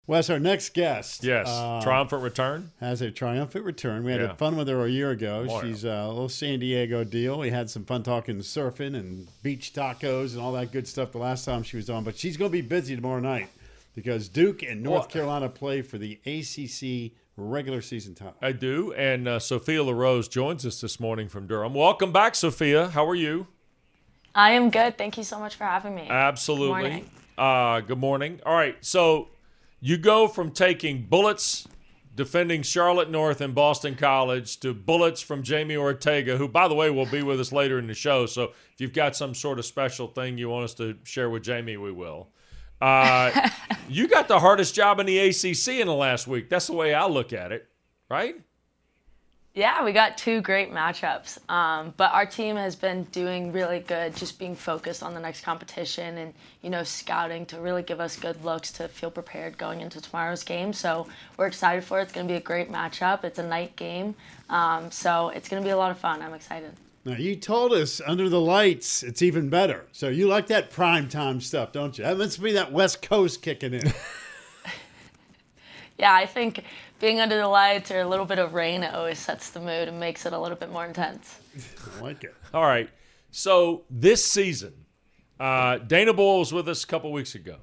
[0.07, 1.25] Wes, our next guest.
[1.25, 1.49] Yes.
[1.49, 2.71] uh, Triumphant return.
[2.81, 4.05] has a triumphant return.
[4.05, 4.35] We had Yeah.
[4.35, 5.47] fun with her a year ago.
[5.49, 5.63] Oh.
[5.63, 7.39] She's uh, a little San Diego deal.
[7.39, 11.19] We had some fun talking surfing and beach tacos and all that good stuff the
[11.19, 12.05] last time she was on.
[12.05, 13.49] But she's going to be busy tomorrow night
[13.95, 18.35] because Duke and North Well- Carolina play for the ACC regular season title.
[18.43, 18.93] I do.
[18.93, 21.73] And uh, Sophia LaRose joins us this morning from Durham.
[21.73, 22.89] Welcome back, Sophia.
[22.89, 23.47] How are you?
[24.35, 24.99] I am good.
[24.99, 26.07] Thank you so much for having me.
[26.11, 26.69] Absolutely.
[26.83, 27.11] morning.
[27.39, 28.41] Uh, good morning.
[28.45, 28.77] All right.
[28.83, 29.29] So
[29.85, 31.69] you go from taking bullets
[32.17, 36.89] defending Charlotte North and Boston College to bullets from Jamie Ortega, who, by the way,
[36.89, 38.25] will be with us later in the show.
[38.25, 41.43] So if you've got some sort of special thing you want us to share with
[41.43, 42.31] Jamie, we will.
[42.81, 43.51] Uh,
[43.91, 46.49] you got the hardest job in the ACC in the last week.
[46.49, 47.69] That's the way I look at it,
[48.09, 48.37] right?
[49.55, 51.39] Yeah, we got two great matchups.
[51.49, 55.43] Um, but our team has been doing really good, just being focused on the next
[55.43, 59.81] competition and, you know, scouting to really give us good looks to feel prepared going
[59.81, 60.73] into tomorrow's game.
[60.73, 62.03] So we're excited for it.
[62.03, 63.23] It's going to be a great matchup.
[63.23, 64.17] It's a night game.
[64.51, 66.21] Um, so it's going to be a lot of fun.
[66.21, 66.73] I'm excited.
[67.05, 69.85] Now, you told us under the lights it's even better.
[69.93, 72.03] So you like that prime time stuff, don't you?
[72.03, 73.93] That must be that West Coast kicking in.
[75.99, 76.65] Yeah, I think
[77.01, 79.89] being under the lights or a little bit of rain, it always sets the mood
[79.89, 81.39] and makes it a little bit more intense.
[81.97, 82.35] I like it.
[82.53, 82.91] All right.
[83.31, 84.73] So this season,
[85.39, 87.57] uh, Dana Boyle was with us a couple weeks ago,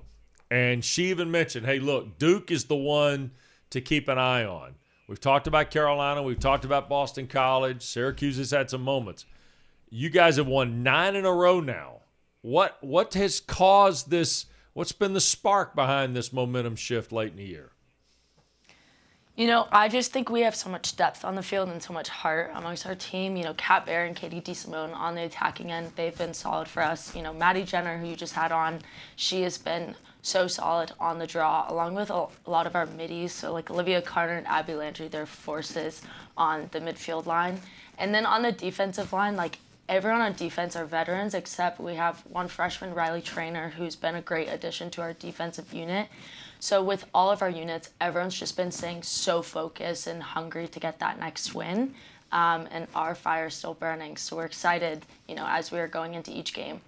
[0.49, 3.31] and she even mentioned, "Hey, look, Duke is the one
[3.69, 4.75] to keep an eye on."
[5.07, 6.23] We've talked about Carolina.
[6.23, 7.81] We've talked about Boston College.
[7.83, 9.25] Syracuse has had some moments.
[9.89, 12.01] You guys have won nine in a row now.
[12.41, 14.45] What what has caused this?
[14.73, 17.70] What's been the spark behind this momentum shift late in the year?
[19.41, 21.93] You know, I just think we have so much depth on the field and so
[21.93, 23.35] much heart amongst our team.
[23.35, 26.83] You know, Kat Bear and Katie DeSimone on the attacking end, they've been solid for
[26.83, 27.15] us.
[27.15, 28.81] You know, Maddie Jenner, who you just had on,
[29.15, 33.33] she has been so solid on the draw, along with a, lot of our middies.
[33.33, 36.03] So, like Olivia Carter and Abby Landry, they're forces
[36.37, 37.59] on the midfield line.
[37.97, 39.57] And then on the defensive line, like
[39.89, 44.21] everyone on defense are veterans, except we have one freshman, Riley Trainer, who's been a
[44.21, 46.09] great addition to our defensive unit.
[46.61, 50.79] So with all of our units, everyone's just been staying so focused and hungry to
[50.79, 51.95] get that next win.
[52.31, 54.15] Um, and our fire is still burning.
[54.15, 56.79] So we're excited, you know, as we are going into each game.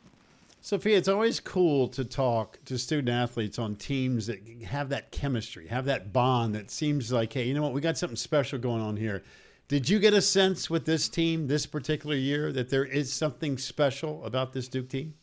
[0.61, 5.67] Sophia, it's always cool to talk to student athletes on teams that have that chemistry,
[5.67, 8.81] have that bond that seems like, hey, you know what, we got something special going
[8.81, 9.23] on here.
[9.69, 13.57] Did you get a sense with this team this particular year that there is something
[13.57, 15.15] special about this Duke team?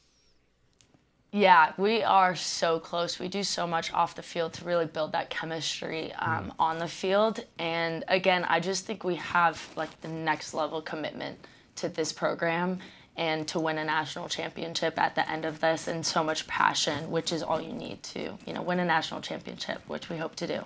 [1.32, 3.20] Yeah, we are so close.
[3.20, 6.54] We do so much off the field to really build that chemistry um, mm.
[6.58, 7.44] on the field.
[7.58, 11.38] And again, I just think we have like the next level commitment
[11.76, 12.80] to this program
[13.16, 17.10] and to win a national championship at the end of this and so much passion,
[17.10, 20.34] which is all you need to, you know, win a national championship, which we hope
[20.36, 20.64] to do.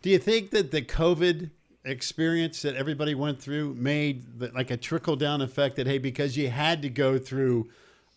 [0.00, 1.50] Do you think that the COVID
[1.84, 6.36] experience that everybody went through made the, like a trickle down effect that hey because
[6.36, 7.68] you had to go through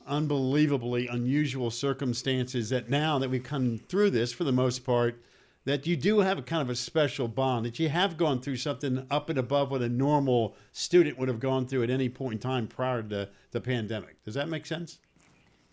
[0.08, 5.22] unbelievably unusual circumstances that now that we've come through this for the most part
[5.64, 8.56] that you do have a kind of a special bond that you have gone through
[8.56, 12.34] something up and above what a normal student would have gone through at any point
[12.34, 15.00] in time prior to the pandemic does that make sense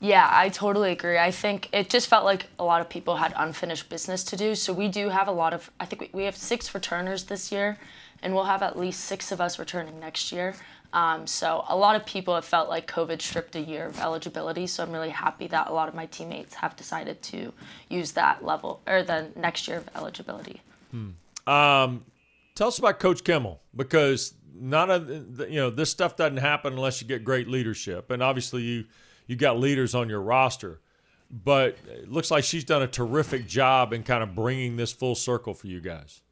[0.00, 1.18] yeah, I totally agree.
[1.18, 4.54] I think it just felt like a lot of people had unfinished business to do.
[4.54, 7.78] So we do have a lot of, I think we, have six returners this year,
[8.22, 10.54] and we'll have at least six of us returning next year.
[10.92, 14.66] Um, so a lot of people have felt like COVID stripped a year of eligibility.
[14.66, 17.52] So I'm really happy that a lot of my teammates have decided to
[17.88, 20.62] use that level or the next year of eligibility.
[20.90, 21.10] Hmm.
[21.46, 22.04] Um,
[22.54, 25.08] tell us about Coach Kimel because none of
[25.50, 28.84] you know this stuff doesn't happen unless you get great leadership, and obviously you
[29.26, 30.80] you got leaders on your roster.
[31.30, 35.14] But it looks like she's done a terrific job in kind of bringing this full
[35.14, 36.22] circle for you guys.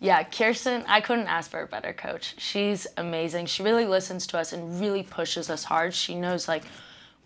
[0.00, 2.34] Yeah, Kerstin, I couldn't ask for a better coach.
[2.38, 3.46] She's amazing.
[3.46, 5.94] She really listens to us and really pushes us hard.
[5.94, 6.64] She knows like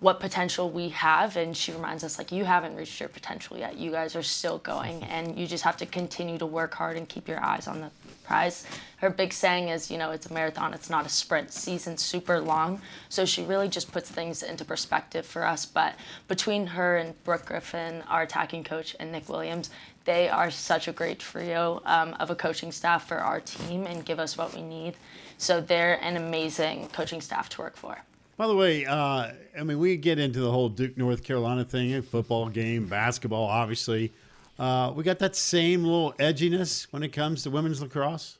[0.00, 3.76] what potential we have and she reminds us like you haven't reached your potential yet.
[3.76, 7.08] You guys are still going and you just have to continue to work hard and
[7.08, 7.90] keep your eyes on the
[8.22, 8.64] prize.
[8.98, 11.52] Her big saying is, you know, it's a marathon, it's not a sprint.
[11.52, 15.66] Season's super long, so she really just puts things into perspective for us.
[15.66, 15.94] But
[16.28, 19.70] between her and Brooke Griffin, our attacking coach, and Nick Williams,
[20.08, 24.06] they are such a great trio um, of a coaching staff for our team and
[24.06, 24.96] give us what we need.
[25.36, 27.98] So they're an amazing coaching staff to work for.
[28.38, 32.00] By the way, uh, I mean, we get into the whole Duke North Carolina thing,
[32.00, 34.14] football game, basketball, obviously.
[34.58, 38.37] Uh, we got that same little edginess when it comes to women's lacrosse.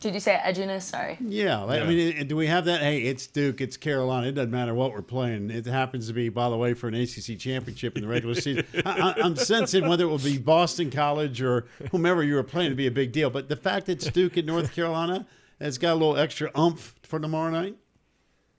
[0.00, 0.82] Did you say edginess?
[0.82, 1.16] Sorry.
[1.20, 1.82] Yeah, yeah.
[1.82, 2.80] I mean, do we have that?
[2.80, 4.28] Hey, it's Duke, it's Carolina.
[4.28, 5.50] It doesn't matter what we're playing.
[5.50, 8.66] It happens to be, by the way, for an ACC championship in the regular season.
[8.84, 12.76] I, am sensing whether it will be Boston College or whomever you were playing to
[12.76, 13.30] be a big deal.
[13.30, 15.26] But the fact that it's Duke in North Carolina
[15.60, 17.76] has got a little extra umph for tomorrow night.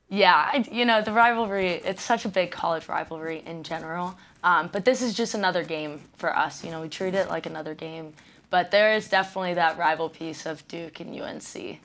[0.09, 4.15] Yeah, I, you know, the rivalry, it's such a big college rivalry in general.
[4.43, 6.63] Um, but this is just another game for us.
[6.63, 8.13] You know, we treat it like another game.
[8.49, 11.79] But there is definitely that rival piece of Duke and UNC.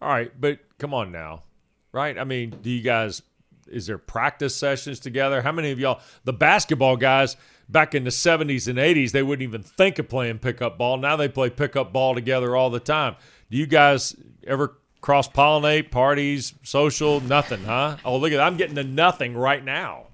[0.00, 1.42] All right, but come on now,
[1.92, 2.18] right?
[2.18, 3.22] I mean, do you guys,
[3.68, 5.42] is there practice sessions together?
[5.42, 7.36] How many of y'all, the basketball guys,
[7.68, 10.98] back in the 70s and 80s, they wouldn't even think of playing pickup ball.
[10.98, 13.16] Now they play pickup ball together all the time.
[13.50, 14.14] Do you guys
[14.46, 17.96] ever cross pollinate, parties, social, nothing, huh?
[18.04, 18.46] Oh, look at that.
[18.46, 20.06] I'm getting to nothing right now.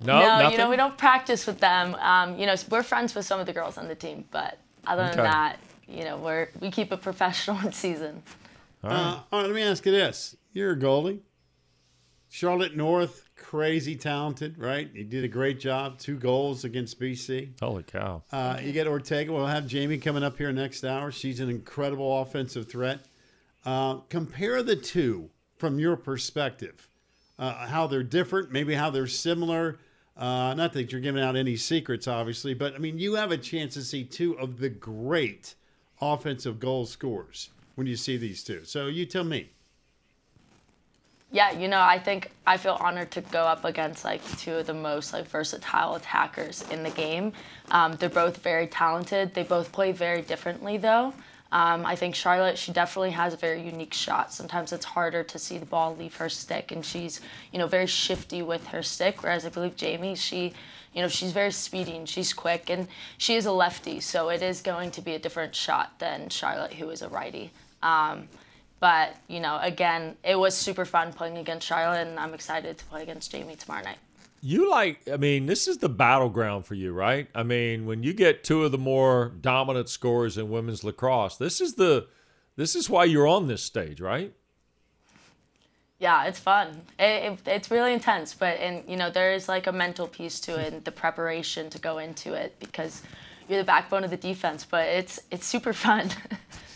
[0.00, 0.52] No, no nothing?
[0.52, 1.94] you know, we don't practice with them.
[1.96, 5.04] Um, you know, we're friends with some of the girls on the team, but other
[5.04, 5.16] okay.
[5.16, 5.58] than that,
[5.88, 8.22] you know, we're we keep it professional in season.
[8.84, 8.96] All right.
[8.96, 11.20] Uh, all right, let me ask you this: You're a goalie,
[12.28, 14.88] Charlotte North, crazy talented, right?
[14.94, 17.60] You did a great job, two goals against BC.
[17.60, 18.22] Holy cow!
[18.30, 19.32] Uh, you get Ortega.
[19.32, 21.10] We'll have Jamie coming up here next hour.
[21.10, 23.00] She's an incredible offensive threat.
[23.64, 26.88] Uh, compare the two from your perspective.
[27.38, 29.78] Uh, how they're different, maybe how they're similar,
[30.18, 33.38] uh, not that you're giving out any secrets, obviously, but I mean, you have a
[33.38, 35.54] chance to see two of the great
[36.00, 38.64] offensive goal scorers when you see these two.
[38.64, 39.48] So you tell me.
[41.30, 44.66] Yeah, you know, I think I feel honored to go up against like two of
[44.66, 47.32] the most like versatile attackers in the game.
[47.70, 49.34] Um, they're both very talented.
[49.34, 51.12] They both play very differently, though.
[51.50, 54.32] Um, I think Charlotte, she definitely has a very unique shot.
[54.32, 57.20] Sometimes it's harder to see the ball leave her stick, and she's,
[57.52, 59.22] you know, very shifty with her stick.
[59.22, 60.52] Whereas I believe Jamie, she,
[60.92, 64.42] you know, she's very speedy and she's quick, and she is a lefty, so it
[64.42, 67.50] is going to be a different shot than Charlotte, who is a righty.
[67.82, 68.28] Um,
[68.80, 72.84] but you know, again, it was super fun playing against Charlotte, and I'm excited to
[72.84, 73.98] play against Jamie tomorrow night.
[74.40, 77.28] You like, I mean, this is the battleground for you, right?
[77.34, 81.60] I mean, when you get two of the more dominant scorers in women's lacrosse, this
[81.60, 82.06] is the,
[82.56, 84.32] this is why you're on this stage, right?
[85.98, 86.82] Yeah, it's fun.
[86.98, 90.38] It, it, it's really intense, but and you know there is like a mental piece
[90.40, 93.02] to it, and the preparation to go into it because
[93.48, 94.64] you're the backbone of the defense.
[94.64, 96.10] But it's it's super fun.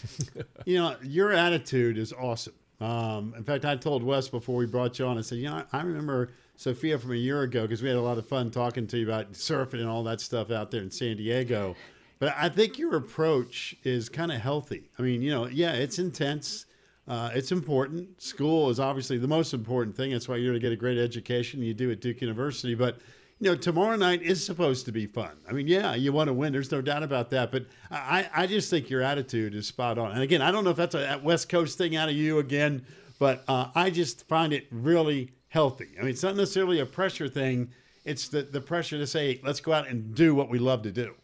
[0.64, 2.54] you know, your attitude is awesome.
[2.80, 5.18] Um, in fact, I told Wes before we brought you on.
[5.18, 8.02] I said, you know, I remember Sophia from a year ago because we had a
[8.02, 10.90] lot of fun talking to you about surfing and all that stuff out there in
[10.90, 11.74] San Diego.
[12.18, 14.90] But I think your approach is kind of healthy.
[14.96, 16.66] I mean, you know, yeah, it's intense.
[17.08, 18.22] Uh, it's important.
[18.22, 20.12] School is obviously the most important thing.
[20.12, 21.60] That's why you're going to get a great education.
[21.62, 22.76] You do at Duke University.
[22.76, 22.98] But,
[23.40, 25.32] you know, tomorrow night is supposed to be fun.
[25.48, 26.52] I mean, yeah, you want to win.
[26.52, 27.50] There's no doubt about that.
[27.50, 30.12] But I, I just think your attitude is spot on.
[30.12, 32.86] And again, I don't know if that's a West Coast thing out of you again,
[33.18, 35.90] but uh, I just find it really healthy.
[35.98, 37.70] I mean, it's not necessarily a pressure thing.
[38.06, 40.90] It's the, the pressure to say, let's go out and do what we love to
[40.90, 41.14] do.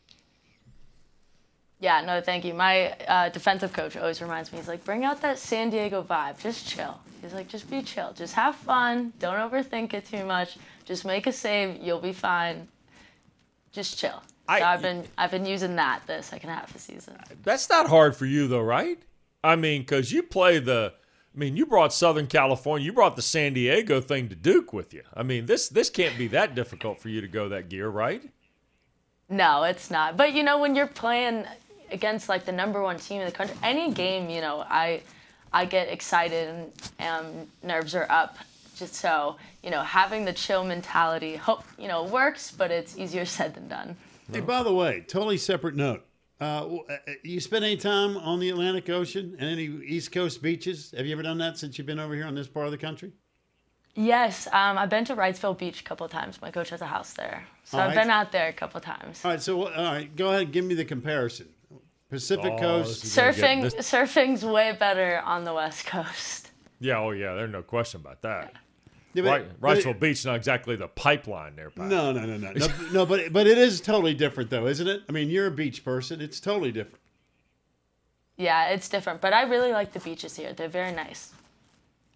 [1.80, 2.52] Yeah, no, thank you.
[2.52, 6.38] My uh, defensive coach always reminds me, he's like, bring out that San Diego vibe.
[6.38, 7.00] Just chill.
[7.22, 8.12] He's like, just be chill.
[8.12, 9.14] Just have fun.
[9.18, 10.58] Don't overthink it too much.
[10.84, 11.82] Just make a save.
[11.82, 12.68] You'll be fine.
[13.72, 14.22] Just chill.
[14.46, 17.16] I, so I've been I've been using that the second half of the season.
[17.44, 18.98] That's not hard for you though, right?
[19.44, 20.94] I mean, because you play the
[21.34, 24.92] I mean, you brought Southern California, you brought the San Diego thing to Duke with
[24.92, 25.02] you.
[25.14, 28.22] I mean, this this can't be that difficult for you to go that gear, right?
[29.28, 30.16] No, it's not.
[30.16, 31.44] But you know, when you're playing
[31.90, 35.02] against like the number one team in the country, any game, you know, I
[35.52, 38.36] I get excited and um, nerves are up.
[38.76, 43.24] Just so you know, having the chill mentality, hope you know, works, but it's easier
[43.36, 43.96] said than done.
[44.32, 46.04] Hey, by the way, totally separate note.
[46.40, 50.40] Uh, uh, uh, you spend any time on the Atlantic Ocean and any East Coast
[50.40, 50.94] beaches?
[50.96, 52.78] Have you ever done that since you've been over here on this part of the
[52.78, 53.12] country?
[53.94, 56.40] Yes, um, I've been to Wrightsville Beach a couple of times.
[56.40, 58.02] My coach has a house there, so all I've right.
[58.02, 59.24] been out there a couple of times.
[59.24, 61.48] All right, so all right, go ahead, and give me the comparison.
[62.08, 63.64] Pacific oh, Coast surfing.
[63.82, 66.52] Surfing's way better on the West Coast.
[66.78, 68.52] Yeah, oh yeah, there's no question about that.
[68.54, 68.60] Yeah,
[69.14, 71.70] but, right, Wrightsville Beach not exactly the pipeline there.
[71.70, 71.86] Pat.
[71.86, 73.06] No, no, no, no, no, no.
[73.06, 75.02] But but it is totally different, though, isn't it?
[75.08, 76.20] I mean, you're a beach person.
[76.20, 77.00] It's totally different.
[78.36, 80.52] Yeah, it's different, but I really like the beaches here.
[80.52, 81.32] They're very nice.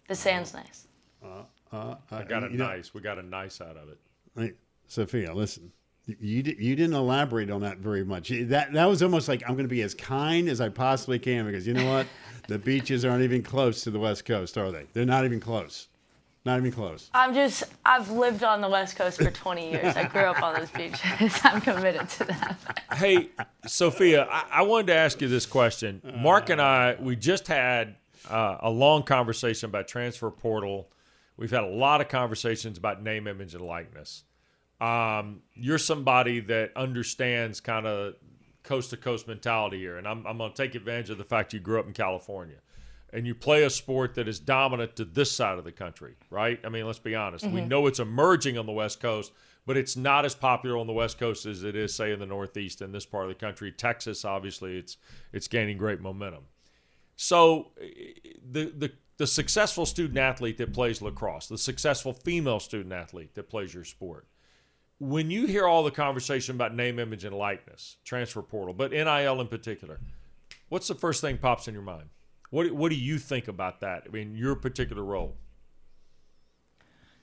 [0.07, 0.87] The sand's nice.
[1.23, 2.87] Uh, uh, I got a nice.
[2.87, 3.97] Know, we got a nice out of it.
[4.37, 4.53] Hey,
[4.87, 5.71] Sophia, listen.
[6.05, 8.29] You you didn't elaborate on that very much.
[8.29, 11.45] That that was almost like I'm going to be as kind as I possibly can
[11.45, 12.07] because you know what,
[12.47, 14.85] the beaches aren't even close to the West Coast, are they?
[14.93, 15.87] They're not even close.
[16.45, 17.09] Not even close.
[17.13, 19.95] I'm just, I've lived on the West Coast for 20 years.
[19.95, 20.99] I grew up on those beaches.
[21.43, 22.83] I'm committed to that.
[22.93, 23.29] Hey,
[23.65, 26.01] Sophia, I, I wanted to ask you this question.
[26.17, 27.95] Mark and I, we just had
[28.29, 30.89] uh, a long conversation about transfer portal.
[31.37, 34.23] We've had a lot of conversations about name, image, and likeness.
[34.81, 38.15] Um, you're somebody that understands kind of
[38.63, 41.53] coast to coast mentality here, and I'm, I'm going to take advantage of the fact
[41.53, 42.57] you grew up in California
[43.13, 46.59] and you play a sport that is dominant to this side of the country, right?
[46.65, 47.45] I mean, let's be honest.
[47.45, 47.53] Mm-hmm.
[47.53, 49.31] We know it's emerging on the West Coast,
[49.67, 52.25] but it's not as popular on the West Coast as it is, say, in the
[52.25, 53.71] Northeast in this part of the country.
[53.71, 54.97] Texas, obviously, it's
[55.31, 56.45] it's gaining great momentum.
[57.15, 57.71] So,
[58.51, 63.47] the the the successful student athlete that plays lacrosse, the successful female student athlete that
[63.47, 64.25] plays your sport.
[64.99, 69.39] When you hear all the conversation about name, image, and likeness, transfer portal, but NIL
[69.39, 69.99] in particular,
[70.69, 72.09] what's the first thing pops in your mind?
[72.53, 74.03] What what do you think about that?
[74.05, 75.35] I mean, your particular role.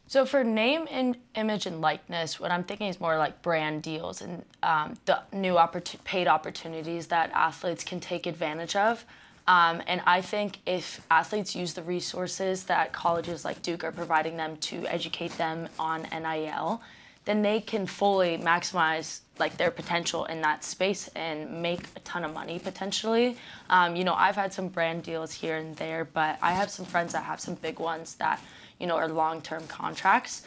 [0.09, 4.23] So for name and image and likeness, what I'm thinking is more like brand deals
[4.23, 9.05] and um, the new oppor- paid opportunities that athletes can take advantage of.
[9.47, 14.37] Um, and I think if athletes use the resources that colleges like Duke are providing
[14.37, 16.83] them to educate them on NIL,
[17.25, 22.25] then they can fully maximize like their potential in that space and make a ton
[22.25, 23.37] of money potentially.
[23.69, 26.87] Um, you know, I've had some brand deals here and there, but I have some
[26.87, 28.41] friends that have some big ones that
[28.79, 30.43] you know are long-term contracts.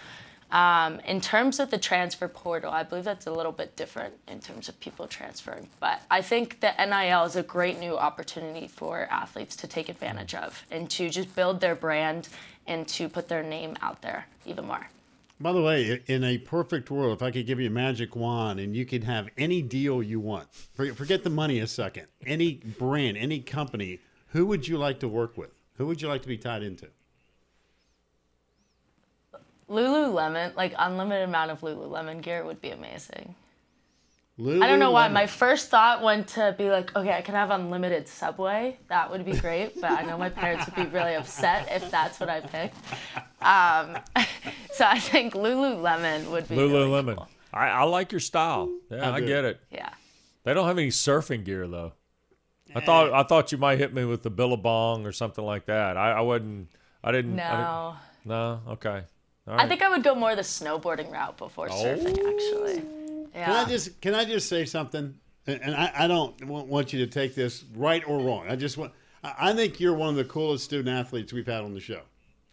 [0.51, 4.39] Um, in terms of the transfer portal, I believe that's a little bit different in
[4.39, 5.67] terms of people transferring.
[5.79, 10.35] But I think that NIL is a great new opportunity for athletes to take advantage
[10.35, 12.29] of and to just build their brand
[12.67, 14.87] and to put their name out there even more.
[15.39, 18.59] By the way, in a perfect world, if I could give you a magic wand
[18.59, 23.17] and you could have any deal you want, forget the money a second, any brand,
[23.17, 25.51] any company, who would you like to work with?
[25.77, 26.87] Who would you like to be tied into?
[29.69, 33.35] Lululemon, like unlimited amount of Lululemon gear would be amazing.
[34.39, 34.63] Lululemon.
[34.63, 35.07] I don't know why.
[35.09, 38.79] My first thought went to be like, okay, I can have unlimited Subway.
[38.89, 39.79] That would be great.
[39.79, 42.75] But I know my parents would be really upset if that's what I picked.
[43.41, 43.97] Um,
[44.73, 47.05] so I think Lululemon would be Lululemon.
[47.05, 47.27] Really cool.
[47.53, 48.71] I, I like your style.
[48.89, 49.59] Yeah, I, I get it.
[49.71, 49.89] Yeah.
[50.43, 51.93] They don't have any surfing gear though.
[52.75, 55.95] I thought I thought you might hit me with the Billabong or something like that.
[55.95, 56.69] I, I wouldn't.
[57.03, 57.39] I didn't.
[57.39, 57.95] I No.
[58.23, 58.61] didn't- no.
[58.73, 59.03] Okay.
[59.47, 62.81] All I think I would go more the snowboarding route before surfing, actually.
[63.33, 63.45] Yeah.
[63.45, 65.15] Can I just can I just say something?
[65.47, 68.45] And and I, I don't want you to take this right or wrong.
[68.49, 68.93] I just want.
[69.23, 72.01] I I think you're one of the coolest student athletes we've had on the show.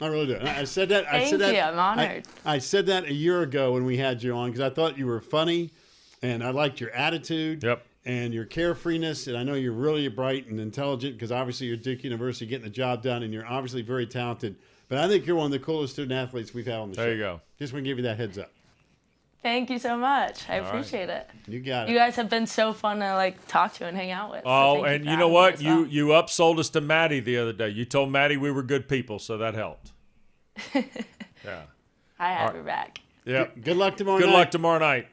[0.01, 0.35] I really do.
[0.35, 1.07] And I I said that.
[1.07, 1.55] I Thank said that.
[1.55, 1.61] you.
[1.61, 2.27] I'm honored.
[2.45, 5.07] I, said that a year ago when we had you on because I thought you
[5.07, 5.71] were funny,
[6.23, 7.63] and I liked your attitude.
[7.63, 7.87] Yep.
[8.07, 12.03] And your carefreeness, and I know you're really bright and intelligent because obviously you're Duke
[12.03, 14.57] University getting the job done, and you're obviously very talented.
[14.89, 17.03] But I think you're one of the coolest student athletes we've had on the show.
[17.03, 17.43] There you go.
[17.59, 18.51] Just want to give you that heads up.
[19.43, 20.49] Thank you so much.
[20.51, 20.69] I right.
[20.69, 21.29] appreciate it.
[21.47, 21.93] You got it.
[21.93, 24.43] You guys have been so fun to like talk to and hang out with.
[24.45, 25.55] Oh, thank and for you know what?
[25.55, 25.87] as You well.
[25.87, 27.71] you upsold us to Maddie the other day.
[27.71, 29.93] You told Maddie we were good people, so that helped.
[30.75, 30.83] yeah.
[32.19, 32.55] I have Alright.
[32.55, 33.01] your back.
[33.25, 33.63] Yep.
[33.63, 34.33] Good luck tomorrow Good night.
[34.35, 35.09] luck tomorrow night.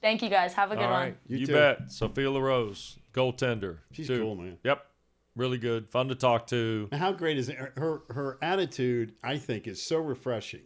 [0.00, 0.54] Thank you guys.
[0.54, 1.00] Have a good All one.
[1.02, 1.16] right.
[1.26, 1.52] You You, too.
[1.52, 1.90] bet.
[1.92, 3.78] Sophia LaRose, goaltender.
[3.92, 4.20] She's too.
[4.20, 4.56] cool, man.
[4.64, 4.84] Yep.
[5.36, 5.88] Really good.
[5.90, 6.88] Fun to talk to.
[6.92, 7.56] How great is it?
[7.56, 10.62] Her, her her attitude, I think, is so refreshing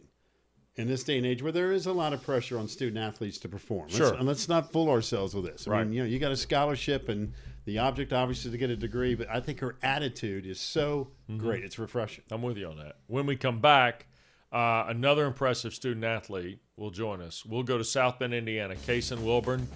[0.75, 3.37] in this day and age where there is a lot of pressure on student athletes
[3.39, 3.83] to perform.
[3.87, 4.13] Let's, Sure.
[4.15, 5.67] and let's not fool ourselves with this.
[5.67, 5.83] I Right.
[5.85, 7.31] mean, you know, you got a scholarship and
[7.65, 11.09] the object obviously is to get a degree, but I think her attitude is so
[11.29, 11.39] Mm-hmm.
[11.39, 11.63] great.
[11.63, 12.23] It's refreshing.
[12.31, 12.95] I'm with you on that.
[13.07, 14.07] When we come back,
[14.51, 17.45] uh, another impressive student athlete will join us.
[17.45, 18.75] We'll go to South Bend, Indiana.
[18.75, 19.67] Kason Wilburn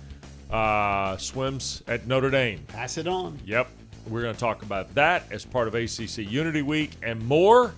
[0.52, 2.60] uh, swims at Notre Dame.
[2.68, 3.40] Pass it on.
[3.46, 3.68] Yep.
[4.08, 7.74] We're going to talk about that as part of ACC Unity Week and more.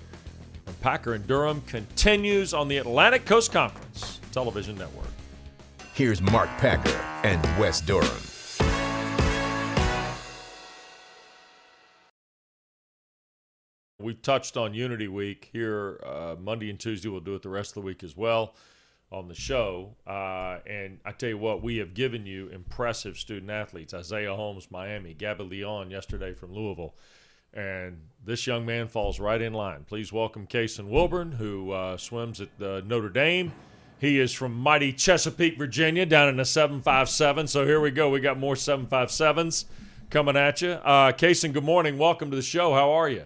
[0.82, 5.08] Packer and Durham continues on the Atlantic Coast Conference Television Network.
[5.94, 8.10] Here's Mark Packer and Wes Durham.
[14.02, 17.10] We've touched on Unity Week here uh, Monday and Tuesday.
[17.10, 18.56] We'll do it the rest of the week as well
[19.12, 19.96] on the show.
[20.08, 23.94] Uh, and I tell you what, we have given you impressive student athletes.
[23.94, 26.96] Isaiah Holmes, Miami, Gabby Leon yesterday from Louisville.
[27.54, 29.86] And this young man falls right in line.
[29.88, 33.52] Please welcome Kason Wilburn, who uh, swims at uh, Notre Dame.
[34.00, 37.48] He is from mighty Chesapeake, Virginia, down in the 757.
[37.48, 38.10] So here we go.
[38.10, 39.66] We got more 757s
[40.10, 40.72] coming at you.
[40.72, 41.98] Uh, Kason, good morning.
[41.98, 42.74] Welcome to the show.
[42.74, 43.26] How are you?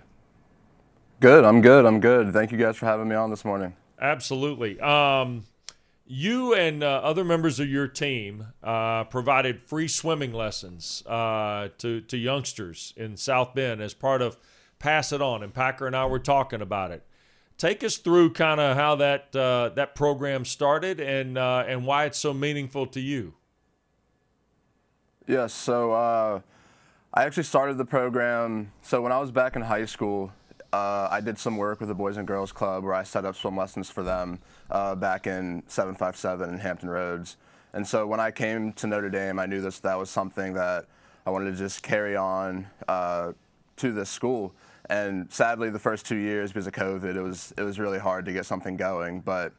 [1.19, 1.43] Good.
[1.43, 1.86] I'm good.
[1.86, 2.34] I'm good.
[2.34, 3.76] Thank you guys for having me on this morning.
[4.01, 4.80] Absolutely.
[4.80, 5.45] Um,
[6.06, 12.01] you and uh, other members of your team uh, provided free swimming lessons uh, to
[12.01, 14.38] to youngsters in South Bend as part of
[14.80, 17.06] Pass It On, and Packer and I were talking about it.
[17.58, 22.06] Take us through kind of how that uh, that program started and uh, and why
[22.06, 23.36] it's so meaningful to you.
[25.26, 25.54] Yes.
[25.54, 26.41] So uh,
[27.14, 28.74] I actually started the program.
[28.82, 30.34] So when I was back in high school,
[30.74, 33.56] I did some work with the Boys and Girls Club where I set up swim
[33.56, 34.39] lessons for them
[34.74, 37.38] uh, back in 757 in Hampton Roads.
[37.71, 40.86] And so when I came to Notre Dame, I knew this that was something that
[41.26, 43.32] I wanted to just carry on uh,
[43.78, 44.53] to this school.
[44.89, 48.26] And sadly, the first two years because of COVID, it was it was really hard
[48.26, 49.21] to get something going.
[49.21, 49.53] But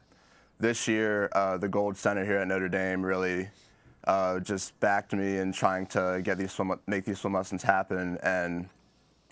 [0.61, 3.49] this year, uh, the Gold Center here at Notre Dame really
[4.07, 8.19] uh, just backed me in trying to get these swim, make these swim lessons happen,
[8.23, 8.69] and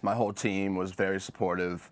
[0.00, 1.90] my whole team was very supportive.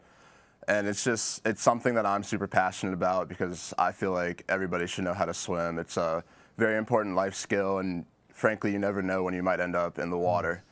[0.71, 4.87] And it's just it's something that I'm super passionate about because I feel like everybody
[4.87, 5.81] should know how to swim.
[5.81, 6.23] It's a
[6.59, 10.11] very important life skill, and frankly, you never know when you might end up in
[10.11, 10.27] the mm-hmm.
[10.27, 10.63] water.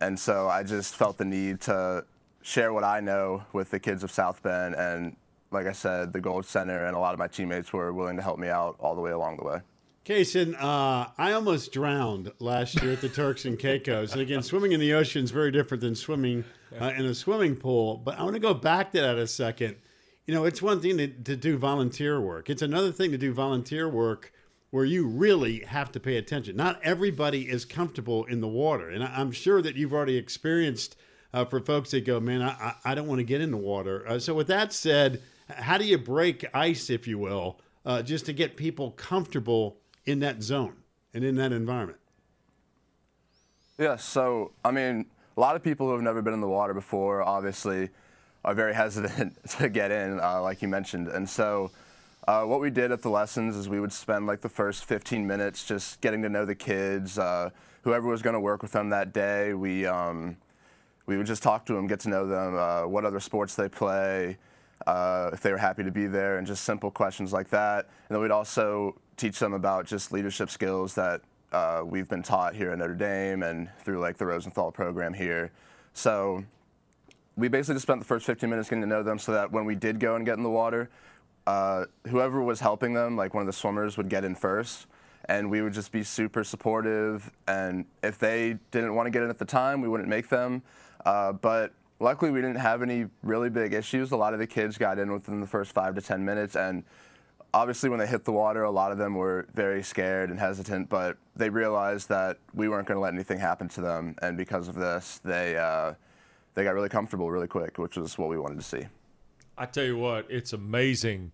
[0.00, 2.04] And so I just felt the need to
[2.40, 5.16] share what I know with the kids of South Bend, and
[5.50, 8.22] like I said, the Gold Center and a lot of my teammates were willing to
[8.22, 9.58] help me out all the way along the way.
[10.04, 14.12] Kason, uh, I almost drowned last year at the Turks and Caicos.
[14.12, 16.44] And again, swimming in the ocean is very different than swimming
[16.80, 17.98] uh, in a swimming pool.
[17.98, 19.76] But I want to go back to that a second.
[20.26, 23.32] You know, it's one thing to, to do volunteer work, it's another thing to do
[23.32, 24.32] volunteer work
[24.70, 26.54] where you really have to pay attention.
[26.56, 28.90] Not everybody is comfortable in the water.
[28.90, 30.96] And I, I'm sure that you've already experienced
[31.32, 33.56] uh, for folks that go, man, I, I I don't want to get in the
[33.56, 34.06] water.
[34.08, 38.26] Uh, so, with that said, how do you break ice, if you will, uh, just
[38.26, 39.78] to get people comfortable
[40.08, 40.76] in that zone
[41.14, 42.00] and in that environment?
[43.78, 45.06] Yeah, so I mean,
[45.36, 47.90] a lot of people who have never been in the water before obviously
[48.44, 51.08] are very hesitant to get in, uh, like you mentioned.
[51.08, 51.72] And so
[52.28, 55.26] Uh, what we did at the lessons is we would spend like the first 15
[55.26, 57.50] minutes just getting to know the kids, uh,
[57.84, 59.54] whoever was going to work with them that day.
[59.54, 60.36] We um,
[61.06, 63.68] we would just talk to them, get to know them, uh, what other sports they
[63.68, 64.38] play,
[64.86, 67.86] uh, if they were happy to be there, and just simple questions like that.
[68.08, 71.22] And then we'd also teach them about just leadership skills that
[71.52, 75.50] uh, we've been taught here at Notre Dame and through like the Rosenthal program here.
[75.92, 76.44] So
[77.36, 79.64] we basically just spent the first 15 minutes getting to know them so that when
[79.64, 80.90] we did go and get in the water,
[81.46, 84.86] uh, whoever was helping them, like one of the swimmers, would get in first.
[85.28, 87.30] And we would just be super supportive.
[87.46, 90.62] And if they didn't want to get in at the time, we wouldn't make them.
[91.04, 94.10] Uh, but luckily, we didn't have any really big issues.
[94.12, 96.56] A lot of the kids got in within the first five to 10 minutes.
[96.56, 96.84] And
[97.52, 100.88] obviously, when they hit the water, a lot of them were very scared and hesitant.
[100.88, 104.16] But they realized that we weren't going to let anything happen to them.
[104.22, 105.94] And because of this, they, uh,
[106.54, 108.86] they got really comfortable really quick, which was what we wanted to see.
[109.56, 111.32] I tell you what, it's amazing.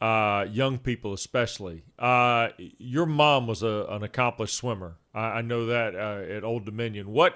[0.00, 1.82] Uh, young people, especially.
[1.98, 2.48] Uh,
[2.78, 4.96] your mom was a, an accomplished swimmer.
[5.14, 7.12] I, I know that uh, at Old Dominion.
[7.12, 7.34] What,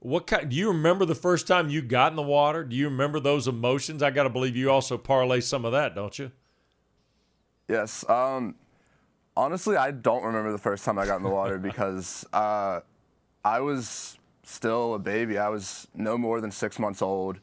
[0.00, 0.48] what kind?
[0.48, 2.64] Do you remember the first time you got in the water?
[2.64, 4.02] Do you remember those emotions?
[4.02, 6.30] I got to believe you also parlay some of that, don't you?
[7.68, 8.08] Yes.
[8.08, 8.54] Um,
[9.36, 12.80] honestly, I don't remember the first time I got in the water because uh,
[13.44, 15.38] I was still a baby.
[15.38, 17.40] I was no more than six months old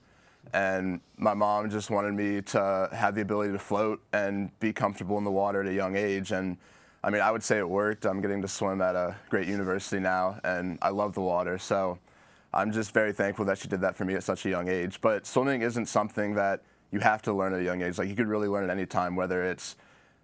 [0.54, 5.18] and my mom just wanted me to have the ability to float and be comfortable
[5.18, 6.58] in the water at a young age and
[7.04, 10.00] I mean I would say it worked I'm getting to swim at a great university
[10.00, 12.00] now and I love the water so
[12.56, 15.02] I'm just very thankful that she did that for me at such a young age
[15.02, 18.16] but swimming isn't something that you have to learn at a young age like you
[18.16, 19.76] could really learn at any time whether it's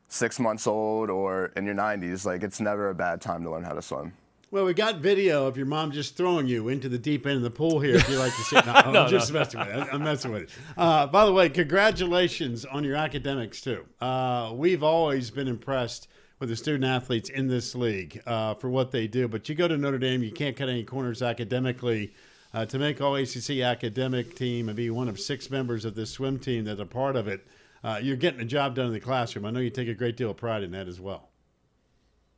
[0.08, 3.64] six months old or in your 90s like it's never a bad time to learn
[3.64, 4.14] how to swim
[4.52, 7.42] well, we got video of your mom just throwing you into the deep end of
[7.42, 7.96] the pool here.
[7.96, 9.40] If you like to see, no, I'm no, just no.
[9.40, 9.88] messing with it.
[9.94, 10.50] I'm messing with it.
[10.76, 13.86] Uh, by the way, congratulations on your academics too.
[14.02, 16.10] Uh, we've always been impressed
[16.42, 19.28] with the student athletes in this league uh, for what they do.
[19.28, 22.14] But you go to Notre Dame, you can't cut any corners academically.
[22.54, 26.10] Uh, to make all ACC academic team and be one of six members of this
[26.10, 27.48] swim team that are part of it,
[27.82, 29.46] uh, you're getting a job done in the classroom.
[29.46, 31.30] I know you take a great deal of pride in that as well.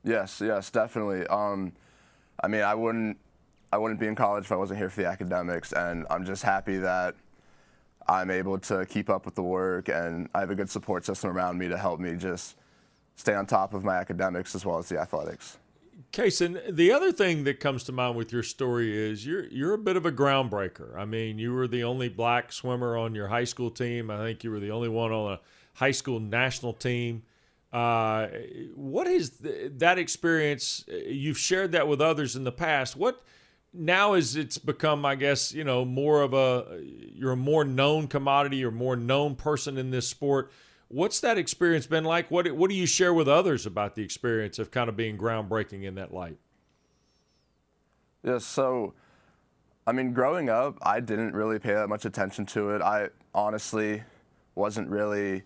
[0.03, 1.25] Yes, yes, definitely.
[1.25, 1.73] Um,
[2.43, 3.17] I mean, I wouldn't
[3.71, 6.43] I wouldn't be in college if I wasn't here for the academics, and I'm just
[6.43, 7.15] happy that
[8.07, 11.31] I'm able to keep up with the work, and I have a good support system
[11.31, 12.55] around me to help me just
[13.15, 15.57] stay on top of my academics as well as the athletics.
[16.11, 19.79] Kason, the other thing that comes to mind with your story is you're you're a
[19.79, 20.95] bit of a groundbreaker.
[20.95, 24.11] I mean, you were the only black swimmer on your high school team.
[24.11, 25.39] I think you were the only one on a
[25.73, 27.23] high school national team.
[27.71, 28.27] Uh,
[28.75, 30.85] what is th- that experience?
[30.87, 32.95] You've shared that with others in the past.
[32.95, 33.23] What
[33.73, 38.07] now is it's become, I guess, you know, more of a you're a more known
[38.07, 40.51] commodity or more known person in this sport.
[40.89, 42.29] What's that experience been like?
[42.29, 45.83] What what do you share with others about the experience of kind of being groundbreaking
[45.83, 46.37] in that light?
[48.23, 48.93] Yeah, so
[49.85, 52.81] I mean, growing up, I didn't really pay that much attention to it.
[52.81, 54.03] I honestly
[54.55, 55.43] wasn't really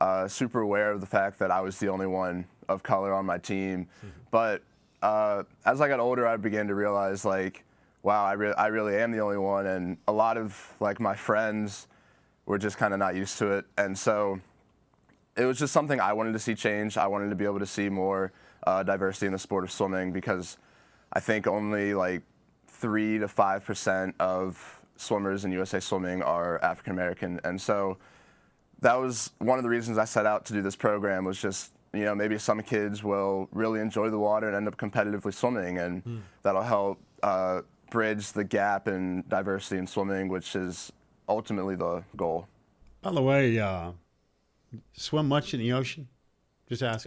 [0.00, 3.26] uh, super aware of the fact that I was the only one of color on
[3.26, 3.86] my team.
[3.98, 4.08] Mm-hmm.
[4.30, 4.62] But
[5.02, 7.64] uh, as I got older, I began to realize like,
[8.02, 11.14] wow, I, re- I really am the only one, and a lot of like my
[11.14, 11.86] friends
[12.44, 14.40] were just kind of not used to it, and so
[15.36, 16.96] it was just something I wanted to see change.
[16.96, 18.32] I wanted to be able to see more
[18.66, 20.56] uh, diversity in the sport of swimming because
[21.12, 22.22] I think only like
[22.68, 27.98] three to five percent of swimmers in USA Swimming are African American, and so
[28.80, 31.72] that was one of the reasons I set out to do this program was just
[31.92, 35.78] you know maybe some kids will really enjoy the water and end up competitively swimming
[35.78, 36.20] and mm.
[36.42, 40.92] that'll help uh, bridge the gap in diversity in swimming which is
[41.28, 42.46] ultimately the goal
[43.00, 43.92] by the way uh,
[44.92, 46.08] swim much in the ocean
[46.68, 47.06] just ask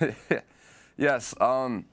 [0.96, 1.84] yes um,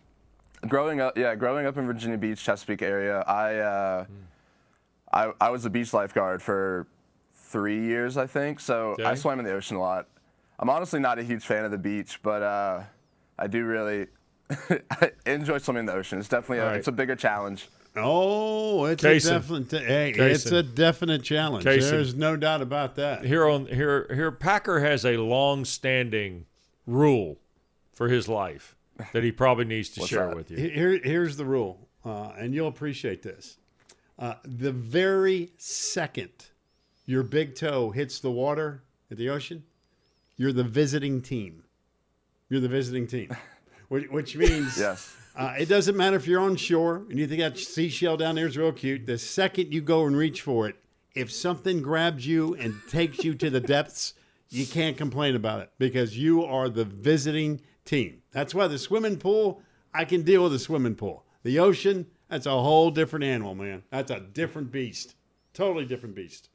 [0.68, 4.08] growing up yeah growing up in virginia beach chesapeake area i uh, mm.
[5.16, 6.88] I, I was a beach lifeguard for
[7.34, 8.60] three years, I think.
[8.60, 9.06] So okay.
[9.06, 10.08] I swam in the ocean a lot.
[10.60, 12.82] I'm honestly not a huge fan of the beach, but uh,
[13.40, 14.08] I do really
[15.26, 16.20] enjoy swimming in the ocean.
[16.20, 16.76] It's definitely a, right.
[16.76, 17.70] it's a bigger challenge.
[17.96, 19.72] Oh, it's a definite.
[19.72, 21.64] Hey, it's a definite challenge.
[21.64, 23.26] There's no doubt about that.
[23.26, 26.46] Here on here, here, Packer has a long-standing
[26.86, 27.38] rule
[27.94, 28.76] for his life
[29.14, 30.36] that he probably needs to share that?
[30.36, 30.58] with you.
[30.58, 33.58] Here, here's the rule, uh, and you'll appreciate this.
[34.18, 36.32] Uh, the very second
[37.06, 39.64] your big toe hits the water at the ocean,
[40.38, 41.64] you're the visiting team.
[42.50, 43.36] You're the visiting team,
[43.90, 45.16] which, which means yes.
[45.36, 48.48] Uh, it doesn't matter if you're on shore and you think that seashell down there
[48.48, 49.06] is real cute.
[49.06, 50.78] The second you go and reach for it,
[51.14, 54.14] if something grabs you and takes you to the depths,
[54.50, 58.22] you can't complain about it because you are the visiting team.
[58.32, 59.62] That's why the swimming pool,
[59.94, 61.26] I can deal with the swimming pool.
[61.44, 63.84] The ocean, that's a whole different animal, man.
[63.92, 65.16] That's a different beast.
[65.54, 66.50] Totally different beast.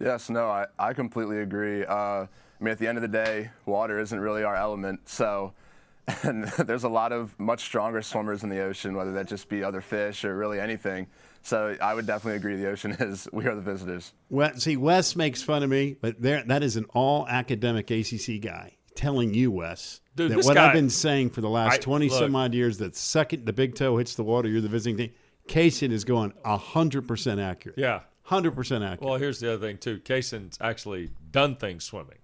[0.00, 1.84] Yes, no, I, I completely agree.
[1.84, 2.26] Uh,
[2.60, 5.08] I mean, at the end of the day, water isn't really our element.
[5.08, 5.52] So,
[6.22, 9.64] and there's a lot of much stronger swimmers in the ocean, whether that just be
[9.64, 11.06] other fish or really anything.
[11.42, 14.12] So, I would definitely agree the ocean is, we are the visitors.
[14.30, 18.40] Well, see, Wes makes fun of me, but there, that is an all academic ACC
[18.40, 21.78] guy telling you, Wes, Dude, that what guy- I've been saying for the last I-
[21.78, 22.18] 20 look.
[22.18, 25.10] some odd years that second the big toe hits the water, you're the visiting team.
[25.48, 27.76] Kaysen is going 100% accurate.
[27.78, 28.00] Yeah.
[28.28, 29.02] 100% accurate.
[29.02, 29.98] Well, here's the other thing too.
[30.00, 32.18] Kaysen's actually done things swimming,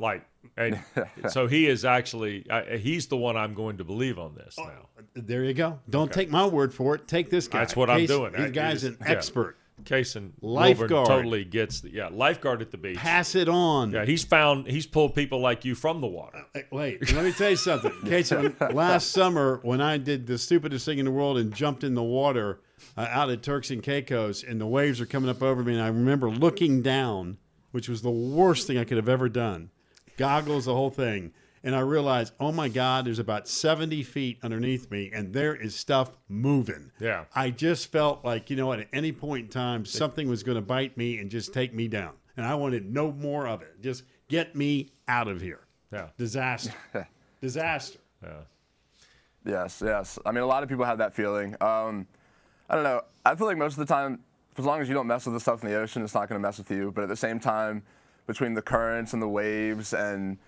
[0.00, 0.24] like,
[0.56, 0.80] and
[1.28, 4.64] so he is actually uh, he's the one I'm going to believe on this Oh,
[4.64, 4.88] now.
[5.14, 5.78] there you go.
[5.88, 7.08] Don't take my word for it.
[7.08, 7.60] Take this guy.
[7.60, 8.32] That's what I'm doing.
[8.32, 9.10] This guy's an yeah.
[9.10, 9.56] expert.
[9.82, 10.90] Kaysen Lifeguard.
[10.90, 12.96] Wilburn totally gets the yeah lifeguard at the beach.
[12.96, 13.90] Pass it on.
[13.90, 16.44] Yeah, he's found he's pulled people like you from the water.
[16.54, 17.92] Hey, Wait, let me tell you something.
[18.06, 18.36] Casey,
[18.72, 22.02] last summer when I did the stupidest thing in the world and jumped in the
[22.04, 22.60] water
[22.96, 25.82] uh, out at Turks and Caicos, and the waves are coming up over me, and
[25.82, 27.38] I remember looking down,
[27.72, 29.70] which was the worst thing I could have ever done.
[30.16, 31.32] Goggles, the whole thing.
[31.62, 35.74] And I realized, oh my God, there's about 70 feet underneath me, and there is
[35.74, 36.90] stuff moving.
[37.00, 37.24] Yeah.
[37.34, 40.62] I just felt like, you know at any point in time, something was going to
[40.62, 42.12] bite me and just take me down.
[42.36, 43.80] And I wanted no more of it.
[43.80, 45.60] Just get me out of here.
[45.90, 46.08] Yeah.
[46.18, 46.74] Disaster.
[47.40, 47.98] Disaster.
[48.22, 48.30] Yeah.
[49.46, 50.18] Yes, yes.
[50.24, 51.54] I mean, a lot of people have that feeling.
[51.60, 52.06] Um,
[52.68, 53.02] I don't know.
[53.24, 54.20] I feel like most of the time,
[54.56, 56.40] as long as you don't mess with the stuff in the ocean, it's not going
[56.40, 56.92] to mess with you.
[56.92, 57.82] But at the same time,
[58.26, 60.38] between the currents and the waves and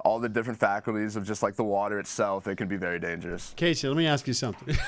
[0.00, 3.52] all the different faculties of just like the water itself, it can be very dangerous.
[3.56, 4.76] Casey, let me ask you something.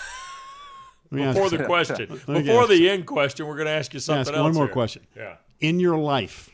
[1.12, 3.92] Let me Before you the question, me before the end question, we're going to ask
[3.92, 4.44] you ask something else.
[4.44, 4.72] one more here.
[4.72, 5.04] question.
[5.16, 5.36] Yeah.
[5.58, 6.50] In your life,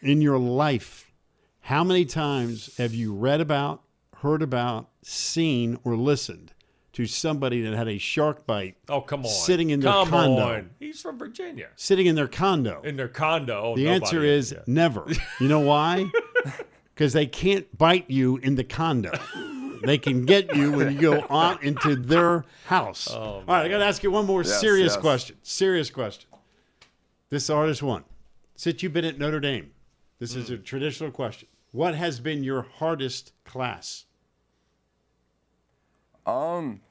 [0.00, 1.10] in your life,
[1.62, 3.82] how many times have you read about,
[4.18, 6.52] heard about, seen, or listened
[7.00, 9.30] to somebody that had a shark bite Oh come on.
[9.30, 10.42] Sitting in their come condo.
[10.42, 10.70] on.
[10.78, 11.68] He's from Virginia.
[11.76, 12.82] sitting in their condo?
[12.82, 13.60] In their condo.
[13.72, 14.58] Oh, the answer is yeah.
[14.66, 15.06] never.
[15.40, 16.10] You know why?
[16.94, 19.18] Because they can't bite you in the condo.
[19.86, 23.08] They can get you when you go on into their house.
[23.08, 25.00] All right, I got to ask you one more Yes, serious yes.
[25.00, 25.36] question.
[25.42, 26.28] Serious question.
[27.30, 28.04] This artist won.
[28.54, 29.70] Since you've been at Notre Dame,
[30.18, 31.48] this is a traditional question.
[31.72, 34.04] What has been your hardest class?
[36.26, 36.82] Um,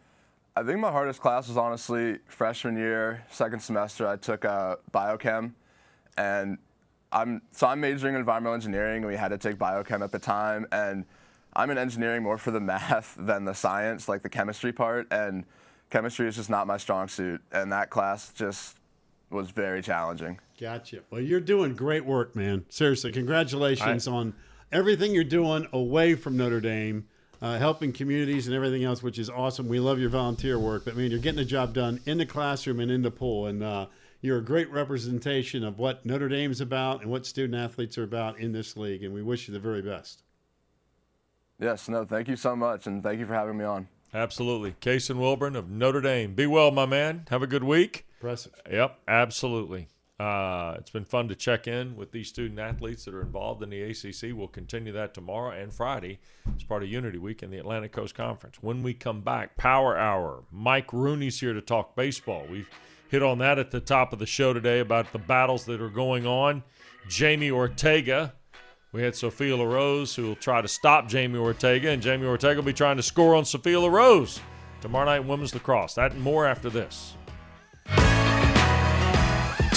[0.60, 4.06] I think my hardest class was honestly freshman year, second semester.
[4.06, 5.54] I took uh, biochem,
[6.18, 6.58] and
[7.14, 8.98] I'm so I'm majoring in environmental engineering.
[8.98, 11.06] and We had to take biochem at the time, and
[11.54, 15.08] I'm in engineering more for the math than the science, like the chemistry part.
[15.12, 15.46] And
[15.92, 18.80] chemistry is just not my strong suit, and that class just
[19.30, 20.42] was very challenging.
[20.60, 21.04] Gotcha.
[21.10, 22.66] Well, you're doing great work, man.
[22.68, 24.34] Seriously, congratulations on
[24.74, 27.08] everything you're doing away from Notre Dame,
[27.42, 29.68] uh, helping communities and everything else, which is awesome.
[29.68, 32.80] We love your volunteer work, but man, you're getting the job done in the classroom
[32.80, 33.88] and in the pool, and uh,
[34.22, 38.40] you're a great representation of what Notre Dame's about and what student athletes are about
[38.40, 39.04] in this league.
[39.04, 40.24] And we wish you the very best.
[41.60, 43.88] Yes, no, thank you so much, and thank you for having me on.
[44.14, 44.76] Absolutely.
[44.82, 46.34] Kaysen Wilburn of Notre Dame.
[46.34, 47.26] Be well, my man.
[47.30, 48.06] Have a good week.
[48.20, 48.54] Impressive.
[48.70, 49.88] Yep, absolutely.
[50.20, 53.70] Uh, it's been fun to check in with these student athletes that are involved in
[53.70, 54.36] the ACC.
[54.36, 56.20] We'll continue that tomorrow and Friday
[56.56, 58.58] as part of Unity Week in the Atlantic Coast Conference.
[58.62, 60.44] When we come back, Power Hour.
[60.52, 62.46] Mike Rooney's here to talk baseball.
[62.52, 62.70] We've
[63.08, 65.90] hit on that at the top of the show today about the battles that are
[65.90, 66.64] going on.
[67.08, 68.34] Jamie Ortega.
[68.92, 72.66] We had Sophia LaRose who will try to stop Jamie Ortega, and Jamie Ortega will
[72.66, 74.42] be trying to score on Sophia LaRose
[74.82, 75.94] tomorrow night in women's lacrosse.
[75.94, 77.14] That and more after this.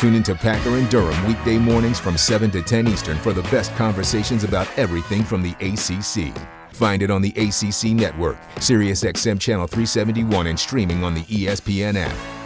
[0.02, 3.72] Tune into Packer and Durham weekday mornings from 7 to 10 Eastern for the best
[3.76, 6.36] conversations about everything from the ACC.
[6.74, 12.41] Find it on the ACC network, SiriusXM Channel 371, and streaming on the ESPN app.